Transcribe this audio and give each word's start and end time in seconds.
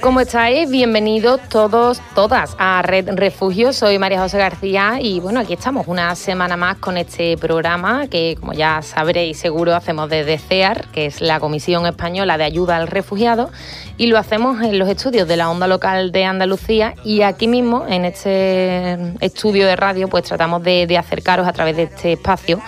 ¿Cómo 0.00 0.20
estáis? 0.20 0.70
Bienvenidos 0.70 1.40
todos, 1.48 2.00
todas 2.14 2.54
a 2.58 2.82
Red 2.82 3.10
Refugio. 3.14 3.72
Soy 3.72 3.98
María 3.98 4.20
José 4.20 4.38
García 4.38 4.98
y 5.00 5.18
bueno, 5.18 5.40
aquí 5.40 5.54
estamos 5.54 5.88
una 5.88 6.14
semana 6.14 6.56
más 6.56 6.76
con 6.76 6.96
este 6.96 7.36
programa 7.36 8.06
que, 8.06 8.36
como 8.38 8.52
ya 8.52 8.80
sabréis, 8.82 9.38
seguro 9.38 9.74
hacemos 9.74 10.08
desde 10.08 10.38
CEAR, 10.38 10.86
que 10.92 11.06
es 11.06 11.20
la 11.20 11.40
Comisión 11.40 11.84
Española 11.86 12.38
de 12.38 12.44
Ayuda 12.44 12.76
al 12.76 12.86
Refugiado, 12.86 13.50
y 13.96 14.06
lo 14.06 14.18
hacemos 14.18 14.62
en 14.62 14.78
los 14.78 14.88
estudios 14.88 15.26
de 15.26 15.36
la 15.36 15.50
Onda 15.50 15.66
Local 15.66 16.12
de 16.12 16.24
Andalucía 16.24 16.94
y 17.02 17.22
aquí 17.22 17.48
mismo, 17.48 17.84
en 17.88 18.04
este 18.04 18.98
estudio 19.20 19.66
de 19.66 19.74
radio, 19.74 20.08
pues 20.08 20.24
tratamos 20.24 20.62
de 20.62 20.96
acercaros 20.96 21.48
a 21.48 21.52
través 21.52 21.76
de 21.76 21.84
este 21.84 22.12
espacio 22.12 22.60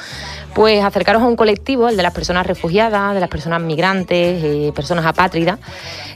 pues 0.54 0.82
acercaros 0.84 1.22
a 1.22 1.26
un 1.26 1.36
colectivo, 1.36 1.88
el 1.88 1.96
de 1.96 2.02
las 2.02 2.12
personas 2.12 2.46
refugiadas, 2.46 3.14
de 3.14 3.20
las 3.20 3.28
personas 3.28 3.60
migrantes, 3.60 4.42
eh, 4.42 4.72
personas 4.74 5.06
apátridas, 5.06 5.58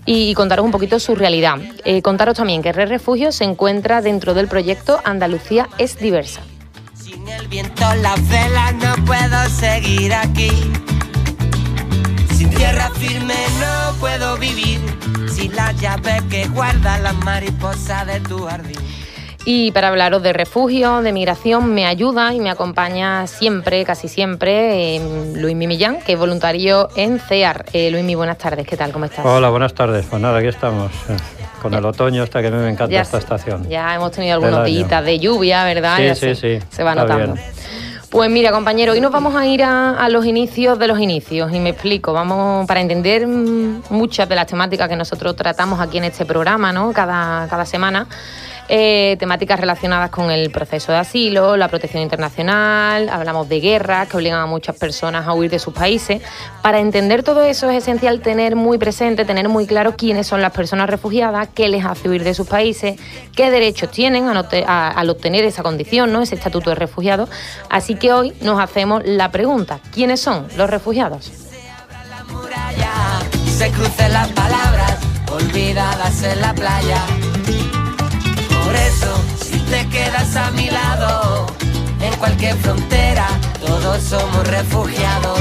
y, 0.06 0.34
contaros 0.34 0.64
un 0.64 0.70
poquito 0.70 0.98
su 0.98 1.14
realidad. 1.14 1.58
Eh, 1.84 2.02
contaros 2.02 2.36
también 2.36 2.62
que 2.62 2.72
Red 2.72 2.88
Refugio 2.88 3.32
se 3.32 3.44
encuentra 3.44 4.02
dentro 4.02 4.34
del 4.34 4.48
proyecto 4.48 5.00
Andalucía 5.04 5.68
es 5.78 5.98
diversa. 5.98 6.42
Sin 6.94 7.26
el 7.28 7.48
viento, 7.48 7.84
la 8.02 8.14
vela, 8.28 8.72
no 8.72 9.04
puedo 9.04 9.48
seguir 9.48 10.12
aquí. 10.12 10.50
Sin 12.34 12.50
tierra 12.50 12.90
firme 12.90 13.34
no 13.60 13.94
puedo 13.98 14.36
vivir. 14.36 14.80
Sin 15.28 15.54
la 15.54 15.72
llave 15.72 16.22
que 16.28 16.46
guarda 16.48 16.98
la 16.98 17.12
mariposa 17.12 18.04
de 18.04 18.20
tu 18.20 18.44
jardín. 18.44 18.76
Y 19.46 19.72
para 19.72 19.88
hablaros 19.88 20.22
de 20.22 20.32
refugio, 20.32 21.02
de 21.02 21.12
migración, 21.12 21.74
me 21.74 21.84
ayuda 21.84 22.32
y 22.32 22.40
me 22.40 22.48
acompaña 22.48 23.26
siempre, 23.26 23.84
casi 23.84 24.08
siempre, 24.08 24.96
eh, 24.96 25.32
Luis 25.34 25.54
Mimillán, 25.54 26.00
que 26.00 26.14
es 26.14 26.18
voluntario 26.18 26.88
en 26.96 27.18
CEAR. 27.18 27.66
Eh, 27.74 27.90
Luis, 27.90 28.16
buenas 28.16 28.38
tardes, 28.38 28.66
¿qué 28.66 28.78
tal? 28.78 28.90
¿Cómo 28.90 29.04
estás? 29.04 29.24
Hola, 29.26 29.50
buenas 29.50 29.74
tardes. 29.74 30.06
Pues 30.08 30.22
nada, 30.22 30.38
aquí 30.38 30.48
estamos. 30.48 30.90
Eh, 31.10 31.16
con 31.60 31.74
el 31.74 31.84
otoño, 31.84 32.22
hasta 32.22 32.40
que 32.40 32.48
a 32.48 32.50
mí 32.50 32.56
me 32.56 32.70
encanta 32.70 32.98
esta 32.98 33.18
estación. 33.18 33.68
Ya 33.68 33.94
hemos 33.94 34.12
tenido 34.12 34.34
algunos 34.34 34.64
días 34.64 35.04
de 35.04 35.18
lluvia, 35.18 35.64
¿verdad? 35.64 35.98
Sí, 35.98 36.14
sí, 36.14 36.34
sí. 36.34 36.66
Se 36.70 36.82
va 36.82 36.94
notando. 36.94 37.34
Pues 38.08 38.30
mira, 38.30 38.52
compañero, 38.52 38.92
hoy 38.92 39.00
nos 39.00 39.10
vamos 39.10 39.34
a 39.34 39.44
ir 39.44 39.62
a, 39.62 39.98
a, 39.98 40.08
los 40.08 40.24
inicios 40.24 40.78
de 40.78 40.86
los 40.86 41.00
inicios 41.00 41.52
y 41.52 41.58
me 41.58 41.70
explico. 41.70 42.12
Vamos 42.12 42.64
para 42.66 42.80
entender 42.80 43.26
mm, 43.26 43.82
muchas 43.90 44.28
de 44.28 44.36
las 44.36 44.46
temáticas 44.46 44.88
que 44.88 44.94
nosotros 44.94 45.34
tratamos 45.34 45.80
aquí 45.80 45.98
en 45.98 46.04
este 46.04 46.24
programa, 46.24 46.72
¿no? 46.72 46.92
Cada, 46.92 47.48
cada 47.48 47.66
semana. 47.66 48.06
Eh, 48.68 49.16
temáticas 49.18 49.60
relacionadas 49.60 50.08
con 50.08 50.30
el 50.30 50.50
proceso 50.50 50.90
de 50.90 50.96
asilo, 50.96 51.54
la 51.54 51.68
protección 51.68 52.02
internacional, 52.02 53.10
hablamos 53.10 53.46
de 53.46 53.60
guerras 53.60 54.08
que 54.08 54.16
obligan 54.16 54.40
a 54.40 54.46
muchas 54.46 54.74
personas 54.76 55.26
a 55.26 55.34
huir 55.34 55.50
de 55.50 55.58
sus 55.58 55.74
países. 55.74 56.22
Para 56.62 56.80
entender 56.80 57.22
todo 57.22 57.42
eso 57.42 57.68
es 57.68 57.82
esencial 57.82 58.20
tener 58.20 58.56
muy 58.56 58.78
presente, 58.78 59.26
tener 59.26 59.50
muy 59.50 59.66
claro 59.66 59.96
quiénes 59.96 60.26
son 60.26 60.40
las 60.40 60.52
personas 60.52 60.88
refugiadas, 60.88 61.48
qué 61.54 61.68
les 61.68 61.84
hace 61.84 62.08
huir 62.08 62.24
de 62.24 62.32
sus 62.32 62.48
países, 62.48 62.98
qué 63.36 63.50
derechos 63.50 63.90
tienen 63.90 64.28
al 64.28 65.10
obtener 65.10 65.44
esa 65.44 65.62
condición, 65.62 66.10
¿no? 66.10 66.22
ese 66.22 66.34
estatuto 66.34 66.70
de 66.70 66.76
refugiado. 66.76 67.28
Así 67.68 67.96
que 67.96 68.14
hoy 68.14 68.32
nos 68.40 68.58
hacemos 68.58 69.02
la 69.04 69.30
pregunta, 69.30 69.80
¿quiénes 69.92 70.20
son 70.20 70.46
los 70.56 70.70
refugiados? 70.70 71.30
Se 73.46 73.70
crucen 73.70 74.12
las 74.12 74.28
palabras 74.32 74.98
olvidadas 75.30 76.22
en 76.22 76.40
la 76.40 76.54
playa 76.54 77.23
te 79.70 79.88
quedas 79.88 80.36
a 80.36 80.50
mi 80.52 80.70
lado, 80.70 81.46
en 82.00 82.14
cualquier 82.16 82.56
frontera, 82.56 83.26
todos 83.64 84.02
somos 84.02 84.46
refugiados. 84.48 85.40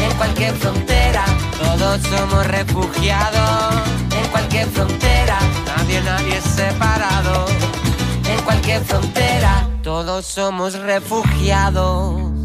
En 0.00 0.16
cualquier 0.16 0.54
frontera, 0.54 1.24
todos 1.58 2.00
somos 2.02 2.46
refugiados. 2.46 3.74
En 4.10 4.30
cualquier 4.30 4.68
frontera, 4.68 5.38
nadie, 5.66 6.00
nadie 6.02 6.36
es 6.38 6.44
separado. 6.44 7.46
En 8.30 8.40
cualquier 8.44 8.82
frontera, 8.84 9.68
todos 9.82 10.26
somos 10.26 10.74
refugiados. 10.74 12.37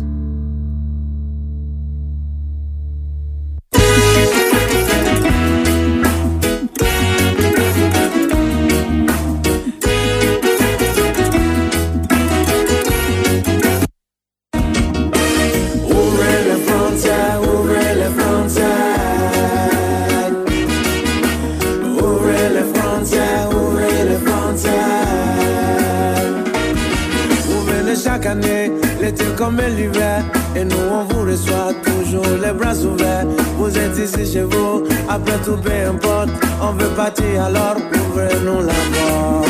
Comme 29.38 29.58
l'hiver. 29.76 30.24
Et 30.56 30.64
nous, 30.64 30.76
on 30.92 31.04
vous 31.06 31.30
reçoit 31.30 31.74
toujours 31.84 32.26
les 32.42 32.54
bras 32.54 32.76
ouverts. 32.76 33.26
Vous 33.58 33.78
êtes 33.78 33.98
ici 33.98 34.34
chez 34.34 34.44
vous, 34.44 34.84
après 35.10 35.38
tout, 35.44 35.58
peu 35.58 35.72
importe. 35.90 36.30
On 36.62 36.74
veut 36.74 36.90
partir 36.96 37.44
alors, 37.46 37.78
ouvrez-nous 37.78 38.62
la 38.62 38.80
porte. 38.94 39.50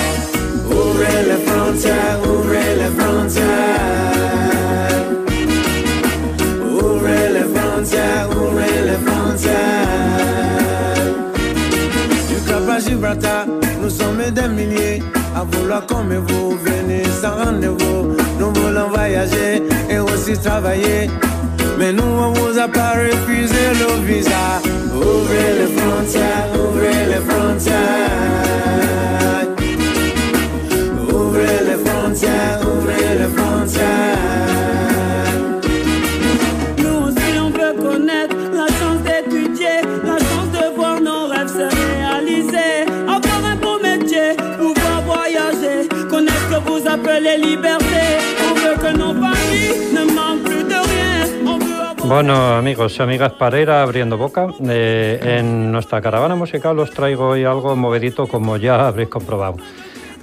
Ouvrez 0.66 1.24
les 1.30 1.42
frontières, 1.46 2.20
ouvrez 2.26 2.76
les 2.82 2.92
frontières. 3.00 3.84
Ouvrez 6.72 7.30
les 7.36 7.48
frontières, 7.54 8.30
ouvrez 8.32 8.78
les 8.90 9.00
frontières. 9.06 9.54
Du 12.30 12.36
Cap 12.48 12.70
à 12.70 12.80
Gibraltar, 12.80 13.46
nous 13.82 13.90
sommes 13.90 14.24
des 14.32 14.48
milliers 14.48 15.00
à 15.36 15.44
vouloir 15.44 15.86
comme 15.86 16.14
vous, 16.14 16.58
venez 16.58 17.04
sans 17.22 17.36
rendez-vous. 17.44 18.16
Nous 18.40 18.54
voulons 18.54 18.90
voyager 18.90 19.64
et 19.90 20.00
aussi 20.00 20.38
travailler. 20.38 21.10
Mais 21.78 21.92
nous, 21.92 22.04
on 22.04 22.32
vous 22.32 22.58
a 22.60 22.68
pas 22.68 22.94
refusé 22.94 23.64
le 23.80 24.06
visa. 24.06 24.62
Ouvrez 24.96 25.50
les 25.60 25.72
frontières, 25.78 26.48
ouvrez 26.56 27.06
les 27.08 27.24
frontières. 27.30 28.14
Ouvrez 31.09 31.59
les 31.68 31.90
frontières, 31.90 32.59
ouvrez 32.62 33.18
les 33.18 33.29
frontières. 33.36 34.13
Bueno, 52.06 52.56
amigos 52.56 52.98
y 52.98 53.02
amigas, 53.02 53.32
para 53.34 53.60
ir 53.60 53.70
abriendo 53.70 54.18
boca, 54.18 54.48
eh, 54.68 55.20
en 55.22 55.72
nuestra 55.72 56.02
caravana 56.02 56.36
musical 56.36 56.78
os 56.80 56.92
traigo 56.92 57.30
hoy 57.30 57.44
algo 57.44 57.76
movedito, 57.76 58.28
como 58.28 58.58
ya 58.58 58.88
habréis 58.88 59.10
comprobado. 59.10 59.58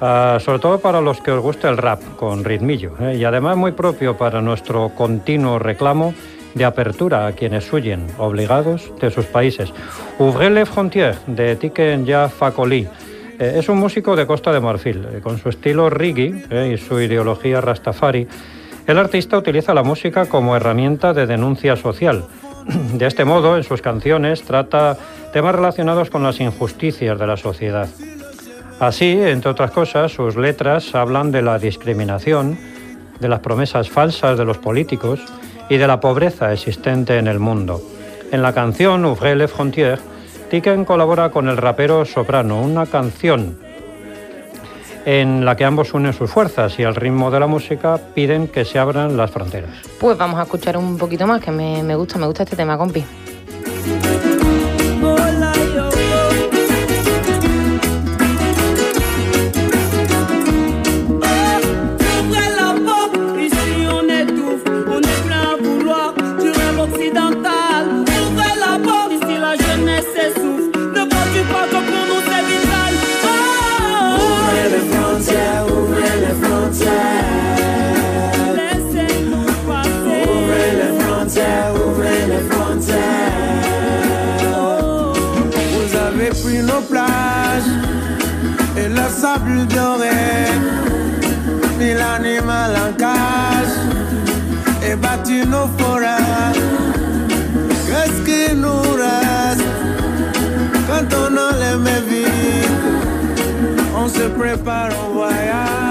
Ah, 0.01 0.39
sobre 0.41 0.59
todo 0.59 0.81
para 0.81 1.01
los 1.01 1.21
que 1.21 1.31
os 1.31 1.43
guste 1.43 1.69
el 1.69 1.77
rap 1.77 2.01
con 2.17 2.45
ritmillo, 2.45 2.95
eh, 3.01 3.17
y 3.17 3.25
además 3.25 3.57
muy 3.57 3.73
propio 3.73 4.17
para 4.17 4.41
nuestro 4.41 4.91
continuo 4.91 5.59
reclamo 5.59 6.15
de 6.55 6.65
apertura 6.65 7.27
a 7.27 7.33
quienes 7.33 7.73
huyen, 7.73 8.07
obligados, 8.19 8.93
de 9.01 9.11
sus 9.11 9.27
países. 9.27 9.73
Ouvrez 10.19 10.51
les 10.51 10.69
frontières, 10.69 11.19
de 11.27 11.55
Tiken 11.57 12.05
Ya 12.05 12.29
Fakoli. 12.29 12.89
Eh, 13.41 13.55
es 13.57 13.69
un 13.69 13.79
músico 13.79 14.15
de 14.15 14.27
Costa 14.27 14.53
de 14.53 14.61
Marfil, 14.61 15.05
con 15.23 15.39
su 15.39 15.49
estilo 15.49 15.91
reggae 15.91 16.73
y 16.73 16.77
su 16.77 17.01
ideología 17.01 17.61
rastafari 17.61 18.29
el 18.87 18.99
artista 18.99 19.39
utiliza 19.39 19.75
la 19.75 19.83
música 19.83 20.27
como 20.27 20.57
herramienta 20.57 21.13
de 21.13 21.27
denuncia 21.27 21.77
social, 21.77 22.25
De 22.95 23.07
este 23.07 23.25
modo, 23.25 23.57
en 23.57 23.65
sus 23.65 23.83
canciones 23.83 24.43
trata 24.43 24.97
temas 25.33 25.55
relacionados 25.55 26.11
con 26.11 26.23
las 26.23 26.41
injusticias 26.41 27.19
de 27.19 27.27
la 27.27 27.37
sociedad. 27.37 27.89
Así, 28.79 29.13
entre 29.13 29.51
otras 29.51 29.71
cosas, 29.71 30.13
sus 30.13 30.37
letras 30.37 30.95
hablan 30.95 31.31
de 31.31 31.43
la 31.43 31.59
discriminación, 31.59 32.59
de 33.19 33.29
las 33.29 33.41
promesas 33.41 33.89
falsas 33.91 34.39
de 34.39 34.45
los 34.45 34.59
políticos 34.59 35.21
y 35.69 35.77
de 35.77 35.87
la 35.87 36.01
pobreza 36.01 36.53
existente 36.53 37.19
en 37.19 37.29
el 37.29 37.39
mundo. 37.39 37.81
En 38.33 38.43
la 38.43 38.53
canción 38.53 39.05
Ouvrez 39.05 39.37
les 39.37 39.51
frontières, 39.51 40.01
Tiken 40.50 40.85
colabora 40.85 41.31
con 41.31 41.49
el 41.49 41.56
rapero 41.56 42.05
Soprano, 42.05 42.61
una 42.61 42.85
canción 42.87 43.56
en 45.06 45.44
la 45.44 45.55
que 45.55 45.64
ambos 45.64 45.94
unen 45.94 46.12
sus 46.12 46.29
fuerzas 46.29 46.76
y 46.81 46.82
al 46.82 46.97
ritmo 46.97 47.31
de 47.31 47.38
la 47.38 47.47
música 47.47 48.00
piden 48.14 48.49
que 48.49 48.64
se 48.64 48.81
abran 48.81 49.17
las 49.17 49.31
fronteras. 49.31 49.70
Pues 50.00 50.19
vamos 50.19 50.41
a 50.41 50.43
escuchar 50.43 50.76
un 50.76 50.99
poquito 50.99 51.25
más, 51.25 51.41
que 51.41 51.52
me, 51.52 51.85
me 51.85 51.94
gusta, 51.94 52.19
me 52.19 52.26
gusta 52.26 52.43
este 52.43 52.56
tema, 52.56 52.76
compi. 52.76 53.05
Sable 89.21 89.67
doré, 89.67 90.09
ni 91.79 91.93
l'animal 91.94 92.73
en 92.85 92.93
cage, 92.97 93.77
et 94.88 94.97
battu 94.97 95.47
nos 95.47 95.69
forêts. 95.79 96.55
Qu'est-ce 97.87 98.21
qui 98.29 98.55
nous 98.55 98.85
reste? 99.03 99.71
Quand 100.88 101.09
on 101.23 101.31
enlève 101.49 101.91
vie? 102.09 102.67
On 103.97 104.09
se 104.09 104.27
prépare 104.38 104.91
au 105.05 105.12
voyage 105.19 105.90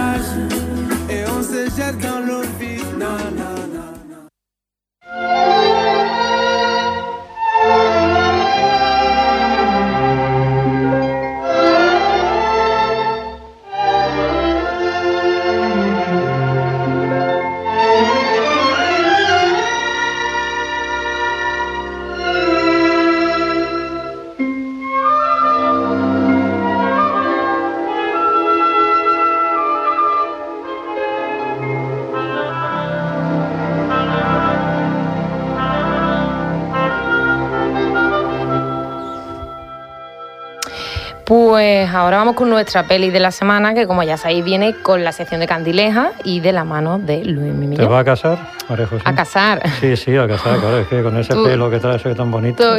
Pues 41.50 41.90
ahora 41.90 42.18
vamos 42.18 42.36
con 42.36 42.48
nuestra 42.52 42.84
peli 42.84 43.10
de 43.10 43.20
la 43.20 43.32
semana, 43.32 43.74
que 43.74 43.88
como 43.88 44.04
ya 44.04 44.18
sabéis 44.18 44.46
viene 44.46 44.76
con 44.84 45.04
la 45.04 45.12
sección 45.12 45.40
de 45.40 45.48
Candileja 45.48 46.12
y 46.24 46.42
de 46.42 46.52
la 46.52 46.64
mano 46.64 47.00
de 47.00 47.26
Luis 47.26 47.52
Mimillo. 47.52 47.82
¿Te 47.82 47.90
va 47.90 48.02
a 48.02 48.04
casar, 48.04 48.38
María 48.70 48.86
José? 48.86 49.02
A 49.04 49.16
casar. 49.16 49.68
Sí, 49.80 49.98
sí, 49.98 50.16
a 50.16 50.28
casar, 50.28 50.60
claro, 50.60 50.78
es 50.78 50.88
que 50.88 51.02
con 51.02 51.18
ese 51.18 51.34
pelo 51.34 51.72
que 51.72 51.80
traes 51.80 52.04
soy 52.04 52.14
tan 52.14 52.30
bonito. 52.30 52.78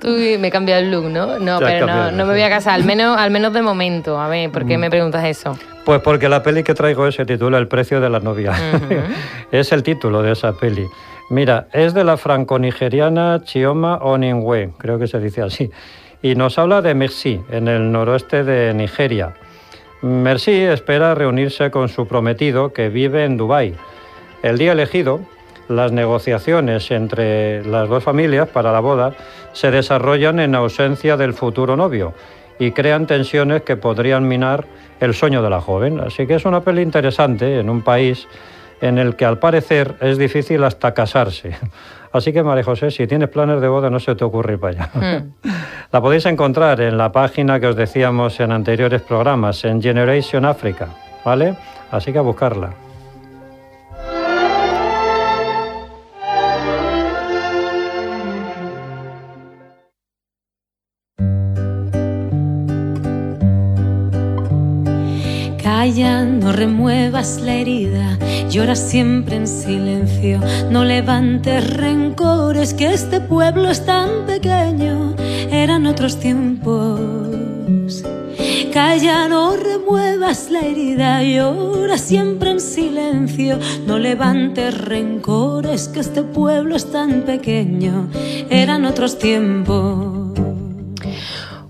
Tú, 0.00 0.08
me 0.40 0.48
he 0.48 0.50
cambiado 0.50 0.82
el 0.82 0.90
look, 0.90 1.04
¿no? 1.04 1.38
No, 1.38 1.60
pero 1.60 1.86
no, 1.86 2.10
no 2.10 2.26
me 2.26 2.32
voy 2.32 2.42
a 2.42 2.50
casar, 2.50 2.74
al 2.74 2.82
menos, 2.82 3.16
al 3.16 3.30
menos 3.30 3.52
de 3.52 3.62
momento. 3.62 4.20
A 4.20 4.26
ver, 4.26 4.50
¿por 4.50 4.66
qué 4.66 4.76
mm. 4.76 4.80
me 4.80 4.90
preguntas 4.90 5.24
eso? 5.24 5.56
Pues 5.84 6.00
porque 6.00 6.28
la 6.28 6.42
peli 6.42 6.64
que 6.64 6.74
traigo 6.74 7.08
se 7.12 7.24
titula 7.24 7.58
El 7.58 7.68
precio 7.68 8.00
de 8.00 8.10
la 8.10 8.18
novia. 8.18 8.52
es 9.52 9.70
el 9.70 9.84
título 9.84 10.22
de 10.22 10.32
esa 10.32 10.54
peli. 10.54 10.88
Mira, 11.30 11.68
es 11.72 11.94
de 11.94 12.02
la 12.02 12.16
franco-nigeriana 12.16 13.42
Chioma 13.44 13.98
Oningwe, 13.98 14.72
creo 14.76 14.98
que 14.98 15.06
se 15.06 15.20
dice 15.20 15.40
así 15.40 15.70
y 16.24 16.36
nos 16.36 16.58
habla 16.58 16.80
de 16.80 16.94
Merci, 16.94 17.42
en 17.50 17.68
el 17.68 17.92
noroeste 17.92 18.44
de 18.44 18.72
Nigeria. 18.72 19.34
Merci 20.00 20.52
espera 20.52 21.14
reunirse 21.14 21.70
con 21.70 21.90
su 21.90 22.08
prometido 22.08 22.72
que 22.72 22.88
vive 22.88 23.26
en 23.26 23.36
Dubái. 23.36 23.74
El 24.42 24.56
día 24.56 24.72
elegido, 24.72 25.20
las 25.68 25.92
negociaciones 25.92 26.90
entre 26.90 27.62
las 27.66 27.90
dos 27.90 28.02
familias 28.02 28.48
para 28.48 28.72
la 28.72 28.80
boda 28.80 29.12
se 29.52 29.70
desarrollan 29.70 30.40
en 30.40 30.54
ausencia 30.54 31.18
del 31.18 31.34
futuro 31.34 31.76
novio 31.76 32.14
y 32.58 32.70
crean 32.70 33.06
tensiones 33.06 33.60
que 33.60 33.76
podrían 33.76 34.26
minar 34.26 34.64
el 35.00 35.12
sueño 35.12 35.42
de 35.42 35.50
la 35.50 35.60
joven. 35.60 36.00
Así 36.00 36.26
que 36.26 36.36
es 36.36 36.46
una 36.46 36.62
peli 36.62 36.80
interesante 36.80 37.60
en 37.60 37.68
un 37.68 37.82
país 37.82 38.26
en 38.80 38.96
el 38.96 39.14
que 39.14 39.26
al 39.26 39.38
parecer 39.38 39.96
es 40.00 40.16
difícil 40.16 40.64
hasta 40.64 40.94
casarse. 40.94 41.54
Así 42.14 42.32
que, 42.32 42.44
María 42.44 42.62
José, 42.62 42.92
si 42.92 43.08
tienes 43.08 43.28
planes 43.28 43.60
de 43.60 43.66
boda, 43.66 43.90
no 43.90 43.98
se 43.98 44.14
te 44.14 44.24
ocurre 44.24 44.52
ir 44.52 44.60
para 44.60 44.84
allá. 44.84 44.90
Hmm. 44.94 45.32
La 45.92 46.00
podéis 46.00 46.24
encontrar 46.26 46.80
en 46.80 46.96
la 46.96 47.10
página 47.10 47.58
que 47.58 47.66
os 47.66 47.74
decíamos 47.74 48.38
en 48.38 48.52
anteriores 48.52 49.02
programas, 49.02 49.64
en 49.64 49.82
Generation 49.82 50.44
Africa, 50.44 50.88
¿vale? 51.24 51.56
Así 51.90 52.12
que 52.12 52.18
a 52.18 52.22
buscarla. 52.22 52.83
Calla, 65.84 66.24
no 66.24 66.50
remuevas 66.50 67.42
la 67.42 67.56
herida, 67.56 68.18
llora 68.48 68.74
siempre 68.74 69.36
en 69.36 69.46
silencio, 69.46 70.40
no 70.70 70.82
levantes 70.82 71.76
rencores, 71.76 72.72
que 72.72 72.94
este 72.94 73.20
pueblo 73.20 73.68
es 73.68 73.84
tan 73.84 74.24
pequeño, 74.24 75.14
eran 75.50 75.86
otros 75.86 76.18
tiempos. 76.18 78.02
Calla, 78.72 79.28
no 79.28 79.56
remuevas 79.58 80.50
la 80.50 80.60
herida, 80.60 81.22
llora 81.22 81.98
siempre 81.98 82.52
en 82.52 82.60
silencio, 82.60 83.58
no 83.86 83.98
levantes 83.98 84.78
rencores, 84.78 85.88
que 85.88 86.00
este 86.00 86.22
pueblo 86.22 86.76
es 86.76 86.90
tan 86.90 87.24
pequeño, 87.24 88.08
eran 88.48 88.86
otros 88.86 89.18
tiempos. 89.18 90.32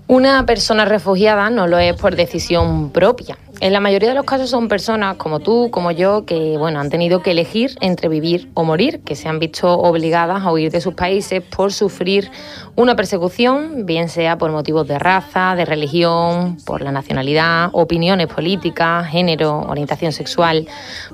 Una 0.07 0.45
persona 0.45 0.85
refugiada 0.85 1.49
no 1.49 1.67
lo 1.67 1.79
es 1.79 1.95
por 1.95 2.15
decisión 2.15 2.91
propia. 2.91 3.37
En 3.61 3.71
la 3.71 3.79
mayoría 3.79 4.09
de 4.09 4.15
los 4.15 4.25
casos 4.25 4.49
son 4.49 4.67
personas 4.67 5.15
como 5.15 5.39
tú, 5.39 5.69
como 5.71 5.91
yo, 5.91 6.25
que 6.25 6.57
bueno, 6.57 6.79
han 6.79 6.89
tenido 6.89 7.21
que 7.21 7.31
elegir 7.31 7.75
entre 7.79 8.09
vivir 8.09 8.49
o 8.53 8.65
morir, 8.65 9.01
que 9.01 9.15
se 9.15 9.29
han 9.29 9.39
visto 9.39 9.71
obligadas 9.73 10.43
a 10.43 10.51
huir 10.51 10.71
de 10.71 10.81
sus 10.81 10.93
países 10.93 11.41
por 11.41 11.71
sufrir 11.71 12.29
una 12.75 12.95
persecución, 12.95 13.85
bien 13.85 14.09
sea 14.09 14.37
por 14.37 14.51
motivos 14.51 14.87
de 14.87 14.99
raza, 14.99 15.55
de 15.55 15.63
religión, 15.63 16.57
por 16.65 16.81
la 16.81 16.91
nacionalidad, 16.91 17.69
opiniones 17.71 18.27
políticas, 18.27 19.07
género, 19.07 19.61
orientación 19.61 20.11
sexual. 20.11 20.67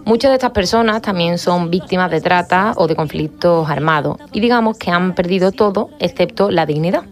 Muchas 0.04 0.32
de 0.32 0.36
estas 0.36 0.52
personas 0.52 1.02
también 1.04 1.38
son 1.38 1.70
víctimas 1.70 2.10
de 2.10 2.22
trata 2.22 2.74
o 2.76 2.88
de 2.88 2.96
conflictos 2.96 3.70
armados 3.70 4.18
y 4.34 4.40
digamos 4.40 4.78
que 4.78 4.90
han 4.90 5.14
perdido 5.14 5.52
todo 5.52 5.92
excepto 6.00 6.50
la 6.50 6.66
dignidad. 6.66 7.04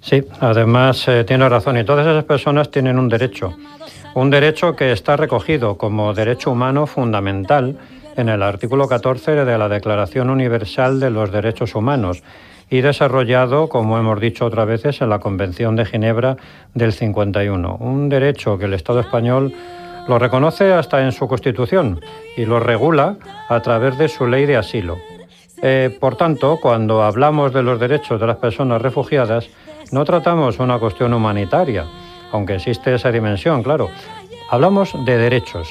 Sí, 0.00 0.22
además 0.38 1.08
eh, 1.08 1.24
tiene 1.24 1.48
razón 1.48 1.78
y 1.78 1.84
todas 1.84 2.06
esas 2.06 2.24
personas 2.24 2.70
tienen 2.70 2.98
un 2.98 3.08
derecho, 3.08 3.56
un 4.14 4.30
derecho 4.30 4.76
que 4.76 4.92
está 4.92 5.16
recogido 5.16 5.76
como 5.76 6.14
derecho 6.14 6.52
humano 6.52 6.86
fundamental 6.86 7.76
en 8.16 8.28
el 8.28 8.42
artículo 8.42 8.86
14 8.86 9.44
de 9.44 9.58
la 9.58 9.68
Declaración 9.68 10.30
Universal 10.30 11.00
de 11.00 11.10
los 11.10 11.32
Derechos 11.32 11.74
Humanos 11.74 12.22
y 12.70 12.80
desarrollado, 12.80 13.68
como 13.68 13.98
hemos 13.98 14.20
dicho 14.20 14.46
otras 14.46 14.66
veces, 14.66 15.00
en 15.00 15.10
la 15.10 15.18
Convención 15.18 15.74
de 15.74 15.84
Ginebra 15.84 16.36
del 16.74 16.92
51. 16.92 17.76
Un 17.80 18.08
derecho 18.08 18.56
que 18.56 18.66
el 18.66 18.74
Estado 18.74 19.00
español 19.00 19.52
lo 20.06 20.18
reconoce 20.18 20.72
hasta 20.72 21.02
en 21.02 21.12
su 21.12 21.26
Constitución 21.26 22.00
y 22.36 22.44
lo 22.44 22.60
regula 22.60 23.16
a 23.48 23.60
través 23.60 23.98
de 23.98 24.08
su 24.08 24.26
ley 24.26 24.46
de 24.46 24.56
asilo. 24.56 24.96
Eh, 25.60 25.96
por 25.98 26.16
tanto, 26.16 26.58
cuando 26.60 27.02
hablamos 27.02 27.52
de 27.52 27.62
los 27.62 27.80
derechos 27.80 28.20
de 28.20 28.26
las 28.26 28.36
personas 28.36 28.80
refugiadas, 28.80 29.48
no 29.90 30.04
tratamos 30.04 30.58
una 30.58 30.78
cuestión 30.78 31.14
humanitaria, 31.14 31.86
aunque 32.34 32.56
existe 32.56 32.92
esa 32.92 33.12
dimensión, 33.12 33.62
claro. 33.62 33.88
Hablamos 34.50 34.92
de 35.04 35.16
derechos. 35.16 35.68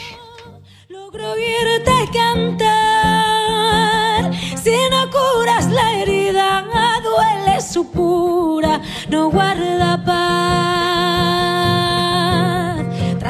Logro 0.88 1.34
cantar, 2.14 2.74
si 4.34 4.76
no 4.90 5.10
curas 5.12 5.70
la 5.70 6.00
herida, 6.00 6.64
duele 7.04 7.60
su 7.60 7.92
pura, 7.92 8.80
no 9.10 9.30
guarda 9.30 10.02
paz. 10.06 11.43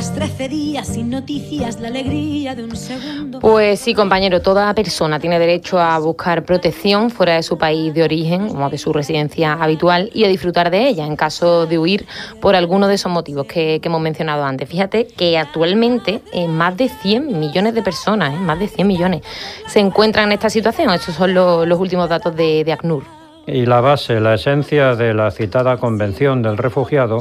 Tras 0.03 0.15
13 0.15 0.49
días 0.49 0.85
sin 0.89 1.09
noticias, 1.09 1.79
la 1.79 1.87
alegría 1.87 2.53
de 2.55 2.65
un 2.65 2.75
segundo. 2.75 3.39
Pues 3.39 3.79
sí, 3.79 3.93
compañero, 3.93 4.41
toda 4.41 4.73
persona 4.73 5.17
tiene 5.17 5.39
derecho 5.39 5.79
a 5.79 5.97
buscar 5.99 6.43
protección 6.43 7.09
fuera 7.09 7.35
de 7.35 7.43
su 7.43 7.57
país 7.57 7.93
de 7.93 8.03
origen 8.03 8.49
o 8.53 8.69
de 8.69 8.77
su 8.77 8.91
residencia 8.91 9.53
habitual 9.53 10.09
y 10.13 10.25
a 10.25 10.27
disfrutar 10.27 10.71
de 10.71 10.89
ella 10.89 11.05
en 11.05 11.15
caso 11.15 11.67
de 11.67 11.79
huir 11.79 12.05
por 12.41 12.53
alguno 12.57 12.89
de 12.89 12.95
esos 12.95 13.13
motivos 13.13 13.45
que, 13.45 13.79
que 13.81 13.87
hemos 13.87 14.01
mencionado 14.01 14.43
antes. 14.43 14.67
Fíjate 14.67 15.07
que 15.07 15.37
actualmente 15.37 16.19
eh, 16.33 16.49
más 16.49 16.75
de 16.75 16.89
100 16.89 17.39
millones 17.39 17.73
de 17.73 17.81
personas, 17.81 18.33
eh, 18.33 18.37
más 18.39 18.59
de 18.59 18.67
100 18.67 18.85
millones, 18.85 19.21
se 19.67 19.79
encuentran 19.79 20.25
en 20.25 20.31
esta 20.33 20.49
situación. 20.49 20.89
Estos 20.89 21.15
son 21.15 21.33
lo- 21.33 21.65
los 21.65 21.79
últimos 21.79 22.09
datos 22.09 22.35
de, 22.35 22.65
de 22.65 22.73
ACNUR. 22.73 23.03
Y 23.47 23.65
la 23.65 23.79
base, 23.79 24.19
la 24.19 24.33
esencia 24.33 24.95
de 24.95 25.13
la 25.13 25.31
citada 25.31 25.77
Convención 25.77 26.41
del 26.41 26.57
Refugiado 26.57 27.19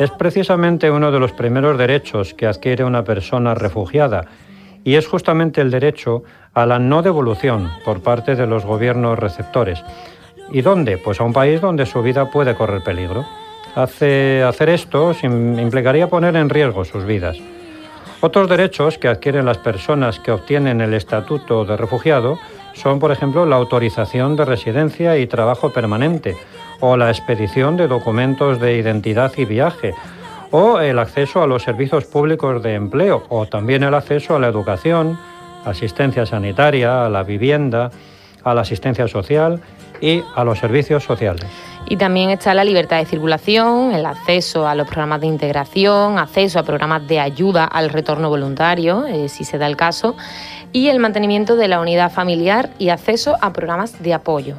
es 0.00 0.10
precisamente 0.10 0.90
uno 0.90 1.12
de 1.12 1.20
los 1.20 1.32
primeros 1.32 1.78
derechos 1.78 2.34
que 2.34 2.46
adquiere 2.46 2.82
una 2.84 3.04
persona 3.04 3.54
refugiada 3.54 4.24
y 4.82 4.94
es 4.96 5.06
justamente 5.06 5.60
el 5.60 5.70
derecho 5.70 6.24
a 6.54 6.64
la 6.66 6.78
no 6.78 7.02
devolución 7.02 7.70
por 7.84 8.00
parte 8.02 8.34
de 8.34 8.46
los 8.46 8.64
gobiernos 8.64 9.18
receptores. 9.18 9.84
¿Y 10.52 10.62
dónde? 10.62 10.96
Pues 10.98 11.20
a 11.20 11.24
un 11.24 11.34
país 11.34 11.60
donde 11.60 11.84
su 11.86 12.02
vida 12.02 12.30
puede 12.30 12.54
correr 12.54 12.82
peligro. 12.82 13.24
Hace- 13.76 14.42
hacer 14.42 14.70
esto 14.70 15.12
implicaría 15.22 16.08
poner 16.08 16.34
en 16.34 16.48
riesgo 16.48 16.84
sus 16.84 17.04
vidas. 17.04 17.36
Otros 18.22 18.48
derechos 18.48 18.98
que 18.98 19.08
adquieren 19.08 19.44
las 19.46 19.58
personas 19.58 20.18
que 20.18 20.32
obtienen 20.32 20.80
el 20.80 20.94
estatuto 20.94 21.64
de 21.64 21.76
refugiado 21.76 22.38
son, 22.72 22.98
por 22.98 23.12
ejemplo, 23.12 23.44
la 23.46 23.56
autorización 23.56 24.34
de 24.36 24.44
residencia 24.46 25.18
y 25.18 25.26
trabajo 25.26 25.70
permanente, 25.70 26.36
o 26.80 26.96
la 26.96 27.10
expedición 27.10 27.76
de 27.76 27.86
documentos 27.86 28.60
de 28.60 28.76
identidad 28.76 29.32
y 29.36 29.44
viaje, 29.44 29.94
o 30.50 30.80
el 30.80 30.98
acceso 30.98 31.42
a 31.42 31.46
los 31.46 31.62
servicios 31.62 32.04
públicos 32.06 32.62
de 32.62 32.74
empleo, 32.74 33.24
o 33.28 33.46
también 33.46 33.82
el 33.82 33.94
acceso 33.94 34.36
a 34.36 34.40
la 34.40 34.48
educación, 34.48 35.18
asistencia 35.64 36.26
sanitaria, 36.26 37.06
a 37.06 37.08
la 37.08 37.22
vivienda, 37.22 37.90
a 38.42 38.54
la 38.54 38.62
asistencia 38.62 39.06
social 39.06 39.60
y 40.00 40.22
a 40.34 40.44
los 40.44 40.58
servicios 40.58 41.04
sociales. 41.04 41.46
Y 41.86 41.96
también 41.96 42.30
está 42.30 42.54
la 42.54 42.64
libertad 42.64 42.98
de 42.98 43.06
circulación, 43.06 43.92
el 43.92 44.06
acceso 44.06 44.66
a 44.66 44.74
los 44.74 44.86
programas 44.86 45.20
de 45.20 45.26
integración, 45.26 46.18
acceso 46.18 46.58
a 46.58 46.62
programas 46.62 47.06
de 47.06 47.20
ayuda 47.20 47.64
al 47.64 47.90
retorno 47.90 48.28
voluntario, 48.28 49.06
eh, 49.06 49.28
si 49.28 49.44
se 49.44 49.58
da 49.58 49.66
el 49.66 49.76
caso, 49.76 50.16
y 50.72 50.88
el 50.88 51.00
mantenimiento 51.00 51.56
de 51.56 51.68
la 51.68 51.80
unidad 51.80 52.12
familiar 52.12 52.70
y 52.78 52.90
acceso 52.90 53.36
a 53.40 53.52
programas 53.52 54.02
de 54.02 54.14
apoyo. 54.14 54.56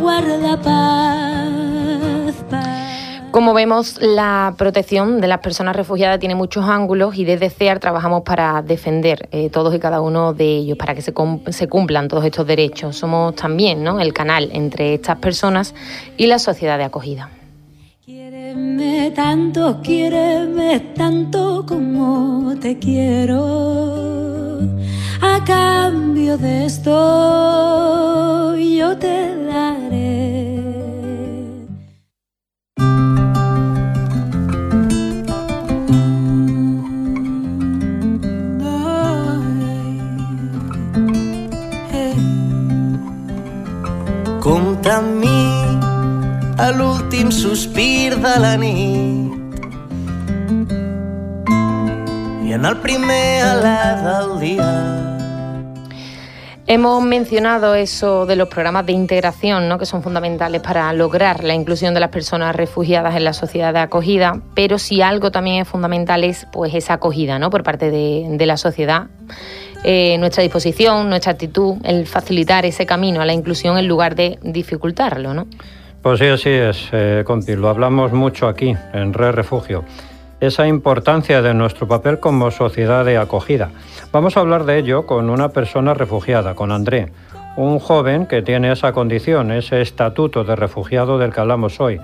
Guarda 0.00 0.56
paz, 0.60 2.34
paz. 2.50 2.66
Como 3.30 3.54
vemos, 3.54 4.00
la 4.02 4.54
protección 4.58 5.20
de 5.20 5.28
las 5.28 5.38
personas 5.38 5.76
refugiadas 5.76 6.18
tiene 6.18 6.34
muchos 6.34 6.64
ángulos 6.64 7.16
y 7.16 7.24
desde 7.24 7.48
CEAR 7.48 7.78
trabajamos 7.78 8.22
para 8.22 8.60
defender 8.62 9.28
eh, 9.30 9.50
todos 9.50 9.72
y 9.72 9.78
cada 9.78 10.00
uno 10.00 10.32
de 10.34 10.56
ellos, 10.56 10.76
para 10.76 10.96
que 10.96 11.02
se, 11.02 11.14
cum- 11.14 11.40
se 11.48 11.68
cumplan 11.68 12.08
todos 12.08 12.24
estos 12.24 12.44
derechos. 12.44 12.96
Somos 12.96 13.36
también 13.36 13.84
¿no? 13.84 14.00
el 14.00 14.12
canal 14.12 14.50
entre 14.52 14.94
estas 14.94 15.18
personas 15.18 15.76
y 16.16 16.26
la 16.26 16.40
sociedad 16.40 16.76
de 16.76 16.84
acogida. 16.84 17.30
Quiéreme 18.04 19.12
tanto, 19.14 19.80
quiéreme 19.80 20.80
tanto 20.96 21.64
como 21.68 22.56
te 22.60 22.80
quiero. 22.80 23.38
A 25.22 25.44
cambio 25.44 26.36
de 26.36 26.64
esto 26.66 28.56
yo 28.56 28.96
te 28.98 29.36
daré. 29.46 29.79
Sospir. 47.40 48.16
Hemos 56.66 57.02
mencionado 57.02 57.74
eso 57.74 58.26
de 58.26 58.36
los 58.36 58.48
programas 58.48 58.84
de 58.84 58.92
integración, 58.92 59.68
¿no? 59.68 59.78
que 59.78 59.86
son 59.86 60.02
fundamentales 60.02 60.60
para 60.60 60.92
lograr 60.92 61.42
la 61.42 61.54
inclusión 61.54 61.94
de 61.94 62.00
las 62.00 62.10
personas 62.10 62.54
refugiadas 62.54 63.16
en 63.16 63.24
la 63.24 63.32
sociedad 63.32 63.72
de 63.72 63.80
acogida, 63.80 64.42
pero 64.54 64.78
si 64.78 65.00
algo 65.00 65.30
también 65.30 65.62
es 65.62 65.68
fundamental 65.68 66.24
es 66.24 66.46
pues 66.52 66.74
esa 66.74 66.94
acogida 66.94 67.38
¿no? 67.38 67.48
por 67.48 67.62
parte 67.62 67.90
de, 67.90 68.26
de 68.30 68.46
la 68.46 68.58
sociedad. 68.58 69.06
Eh, 69.82 70.18
nuestra 70.18 70.42
disposición, 70.42 71.08
nuestra 71.08 71.32
actitud, 71.32 71.76
el 71.84 72.06
facilitar 72.06 72.66
ese 72.66 72.84
camino 72.84 73.22
a 73.22 73.24
la 73.24 73.32
inclusión 73.32 73.78
en 73.78 73.88
lugar 73.88 74.14
de 74.14 74.38
dificultarlo. 74.42 75.32
¿no? 75.32 75.46
Pues 76.02 76.18
sí, 76.18 76.26
así 76.28 76.48
es, 76.48 76.88
eh, 76.92 77.24
lo 77.58 77.68
hablamos 77.68 78.12
mucho 78.12 78.48
aquí, 78.48 78.74
en 78.94 79.12
Red 79.12 79.32
Refugio. 79.32 79.84
Esa 80.40 80.66
importancia 80.66 81.42
de 81.42 81.52
nuestro 81.52 81.86
papel 81.86 82.18
como 82.18 82.50
sociedad 82.50 83.04
de 83.04 83.18
acogida. 83.18 83.68
Vamos 84.10 84.34
a 84.34 84.40
hablar 84.40 84.64
de 84.64 84.78
ello 84.78 85.04
con 85.04 85.28
una 85.28 85.50
persona 85.50 85.92
refugiada, 85.92 86.54
con 86.54 86.72
André, 86.72 87.12
un 87.56 87.78
joven 87.78 88.24
que 88.24 88.40
tiene 88.40 88.72
esa 88.72 88.92
condición, 88.94 89.52
ese 89.52 89.82
estatuto 89.82 90.42
de 90.42 90.56
refugiado 90.56 91.18
del 91.18 91.34
que 91.34 91.40
hablamos 91.40 91.78
hoy, 91.80 92.00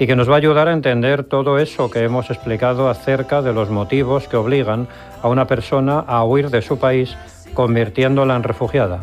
y 0.00 0.08
que 0.08 0.16
nos 0.16 0.28
va 0.28 0.34
a 0.34 0.38
ayudar 0.38 0.66
a 0.66 0.72
entender 0.72 1.22
todo 1.22 1.60
eso 1.60 1.88
que 1.88 2.02
hemos 2.02 2.30
explicado 2.30 2.88
acerca 2.88 3.42
de 3.42 3.52
los 3.52 3.70
motivos 3.70 4.26
que 4.26 4.38
obligan 4.38 4.88
a 5.22 5.28
una 5.28 5.46
persona 5.46 6.00
a 6.00 6.24
huir 6.24 6.50
de 6.50 6.62
su 6.62 6.80
país, 6.80 7.16
convirtiéndola 7.54 8.34
en 8.34 8.42
refugiada. 8.42 9.02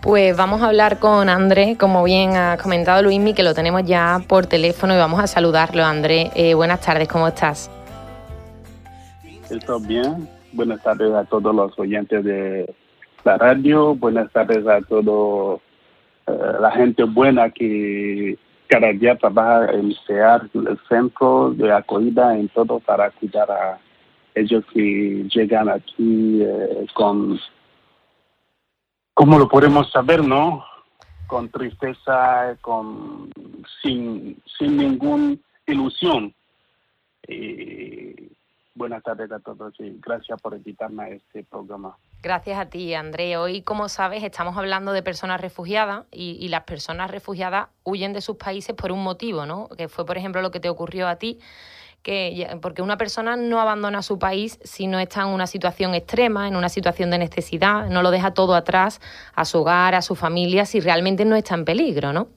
Pues 0.00 0.36
vamos 0.36 0.62
a 0.62 0.68
hablar 0.68 1.00
con 1.00 1.28
André, 1.28 1.76
como 1.76 2.04
bien 2.04 2.36
ha 2.36 2.56
comentado 2.56 3.02
Luismi, 3.02 3.34
que 3.34 3.42
lo 3.42 3.52
tenemos 3.52 3.82
ya 3.84 4.20
por 4.28 4.46
teléfono 4.46 4.94
y 4.94 4.96
vamos 4.96 5.20
a 5.20 5.26
saludarlo. 5.26 5.84
André, 5.84 6.30
eh, 6.34 6.54
buenas 6.54 6.80
tardes, 6.80 7.08
¿cómo 7.08 7.26
estás? 7.26 7.68
Estoy 9.50 9.86
bien. 9.86 10.28
Buenas 10.52 10.82
tardes 10.82 11.12
a 11.12 11.24
todos 11.24 11.54
los 11.54 11.76
oyentes 11.78 12.24
de 12.24 12.72
la 13.24 13.38
radio. 13.38 13.94
Buenas 13.96 14.30
tardes 14.32 14.66
a 14.66 14.80
toda 14.82 15.58
la 16.60 16.70
gente 16.70 17.04
buena 17.04 17.50
que 17.50 18.38
cada 18.68 18.92
día 18.92 19.16
trabaja 19.16 19.72
en 19.72 19.94
CEAR, 20.06 20.48
el 20.54 20.78
centro 20.88 21.50
de 21.56 21.72
acogida, 21.72 22.36
en 22.36 22.48
todo 22.48 22.78
para 22.80 23.10
cuidar 23.10 23.50
a 23.50 23.78
ellos 24.34 24.64
que 24.72 25.26
llegan 25.34 25.68
aquí 25.68 26.42
eh, 26.42 26.86
con, 26.94 27.38
¿cómo 29.18 29.36
lo 29.36 29.48
podemos 29.48 29.90
saber, 29.90 30.24
no? 30.24 30.64
Con 31.26 31.48
tristeza, 31.48 32.56
con 32.60 33.28
sin, 33.82 34.40
sin 34.56 34.76
ninguna 34.76 35.36
ilusión. 35.66 36.32
Y 37.26 38.30
buenas 38.76 39.02
tardes 39.02 39.32
a 39.32 39.40
todos 39.40 39.74
y 39.80 39.98
gracias 40.00 40.40
por 40.40 40.54
invitarme 40.54 41.02
a 41.02 41.08
este 41.08 41.42
programa. 41.42 41.96
Gracias 42.22 42.60
a 42.60 42.66
ti, 42.66 42.94
André. 42.94 43.36
Hoy, 43.36 43.62
como 43.62 43.88
sabes, 43.88 44.22
estamos 44.22 44.56
hablando 44.56 44.92
de 44.92 45.02
personas 45.02 45.40
refugiadas 45.40 46.04
y, 46.12 46.38
y, 46.40 46.46
las 46.46 46.62
personas 46.62 47.10
refugiadas 47.10 47.70
huyen 47.82 48.12
de 48.12 48.20
sus 48.20 48.36
países 48.36 48.76
por 48.76 48.92
un 48.92 49.02
motivo, 49.02 49.46
¿no? 49.46 49.68
Que 49.76 49.88
fue, 49.88 50.06
por 50.06 50.16
ejemplo, 50.16 50.42
lo 50.42 50.52
que 50.52 50.60
te 50.60 50.68
ocurrió 50.68 51.08
a 51.08 51.16
ti, 51.16 51.40
que 52.02 52.46
porque 52.62 52.82
una 52.82 52.96
persona 52.96 53.36
no 53.36 53.60
abandona 53.60 54.02
su 54.02 54.18
país 54.18 54.58
si 54.62 54.86
no 54.86 54.98
está 54.98 55.22
en 55.22 55.28
una 55.28 55.46
situación 55.46 55.94
extrema, 55.94 56.48
en 56.48 56.56
una 56.56 56.68
situación 56.68 57.10
de 57.10 57.18
necesidad, 57.18 57.88
no 57.90 58.02
lo 58.02 58.10
deja 58.10 58.32
todo 58.32 58.54
atrás, 58.54 59.00
a 59.34 59.44
su 59.44 59.58
hogar, 59.58 59.94
a 59.94 60.02
su 60.02 60.14
familia, 60.14 60.64
si 60.64 60.80
realmente 60.80 61.24
no 61.24 61.36
está 61.36 61.54
en 61.54 61.64
peligro, 61.64 62.12
¿no? 62.12 62.28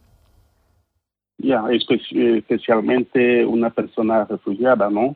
Ya, 1.37 1.63
espe 1.71 1.99
especialmente 2.37 3.45
una 3.45 3.71
persona 3.71 4.25
refugiada, 4.25 4.89
¿no? 4.89 5.15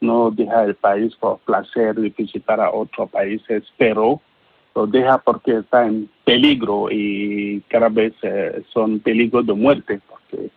no 0.00 0.30
deja 0.30 0.64
el 0.64 0.74
país 0.74 1.14
por 1.16 1.38
placer 1.40 1.94
de 1.94 2.12
visitar 2.16 2.60
a 2.60 2.70
otros 2.70 3.10
países, 3.10 3.64
pero 3.76 4.20
lo 4.74 4.86
deja 4.86 5.18
porque 5.18 5.58
está 5.58 5.86
en 5.86 6.08
peligro 6.24 6.88
y 6.90 7.62
cada 7.68 7.88
vez 7.88 8.12
eh, 8.22 8.62
son 8.72 9.00
peligros 9.00 9.46
de 9.46 9.54
muerte, 9.54 10.00
porque 10.08 10.50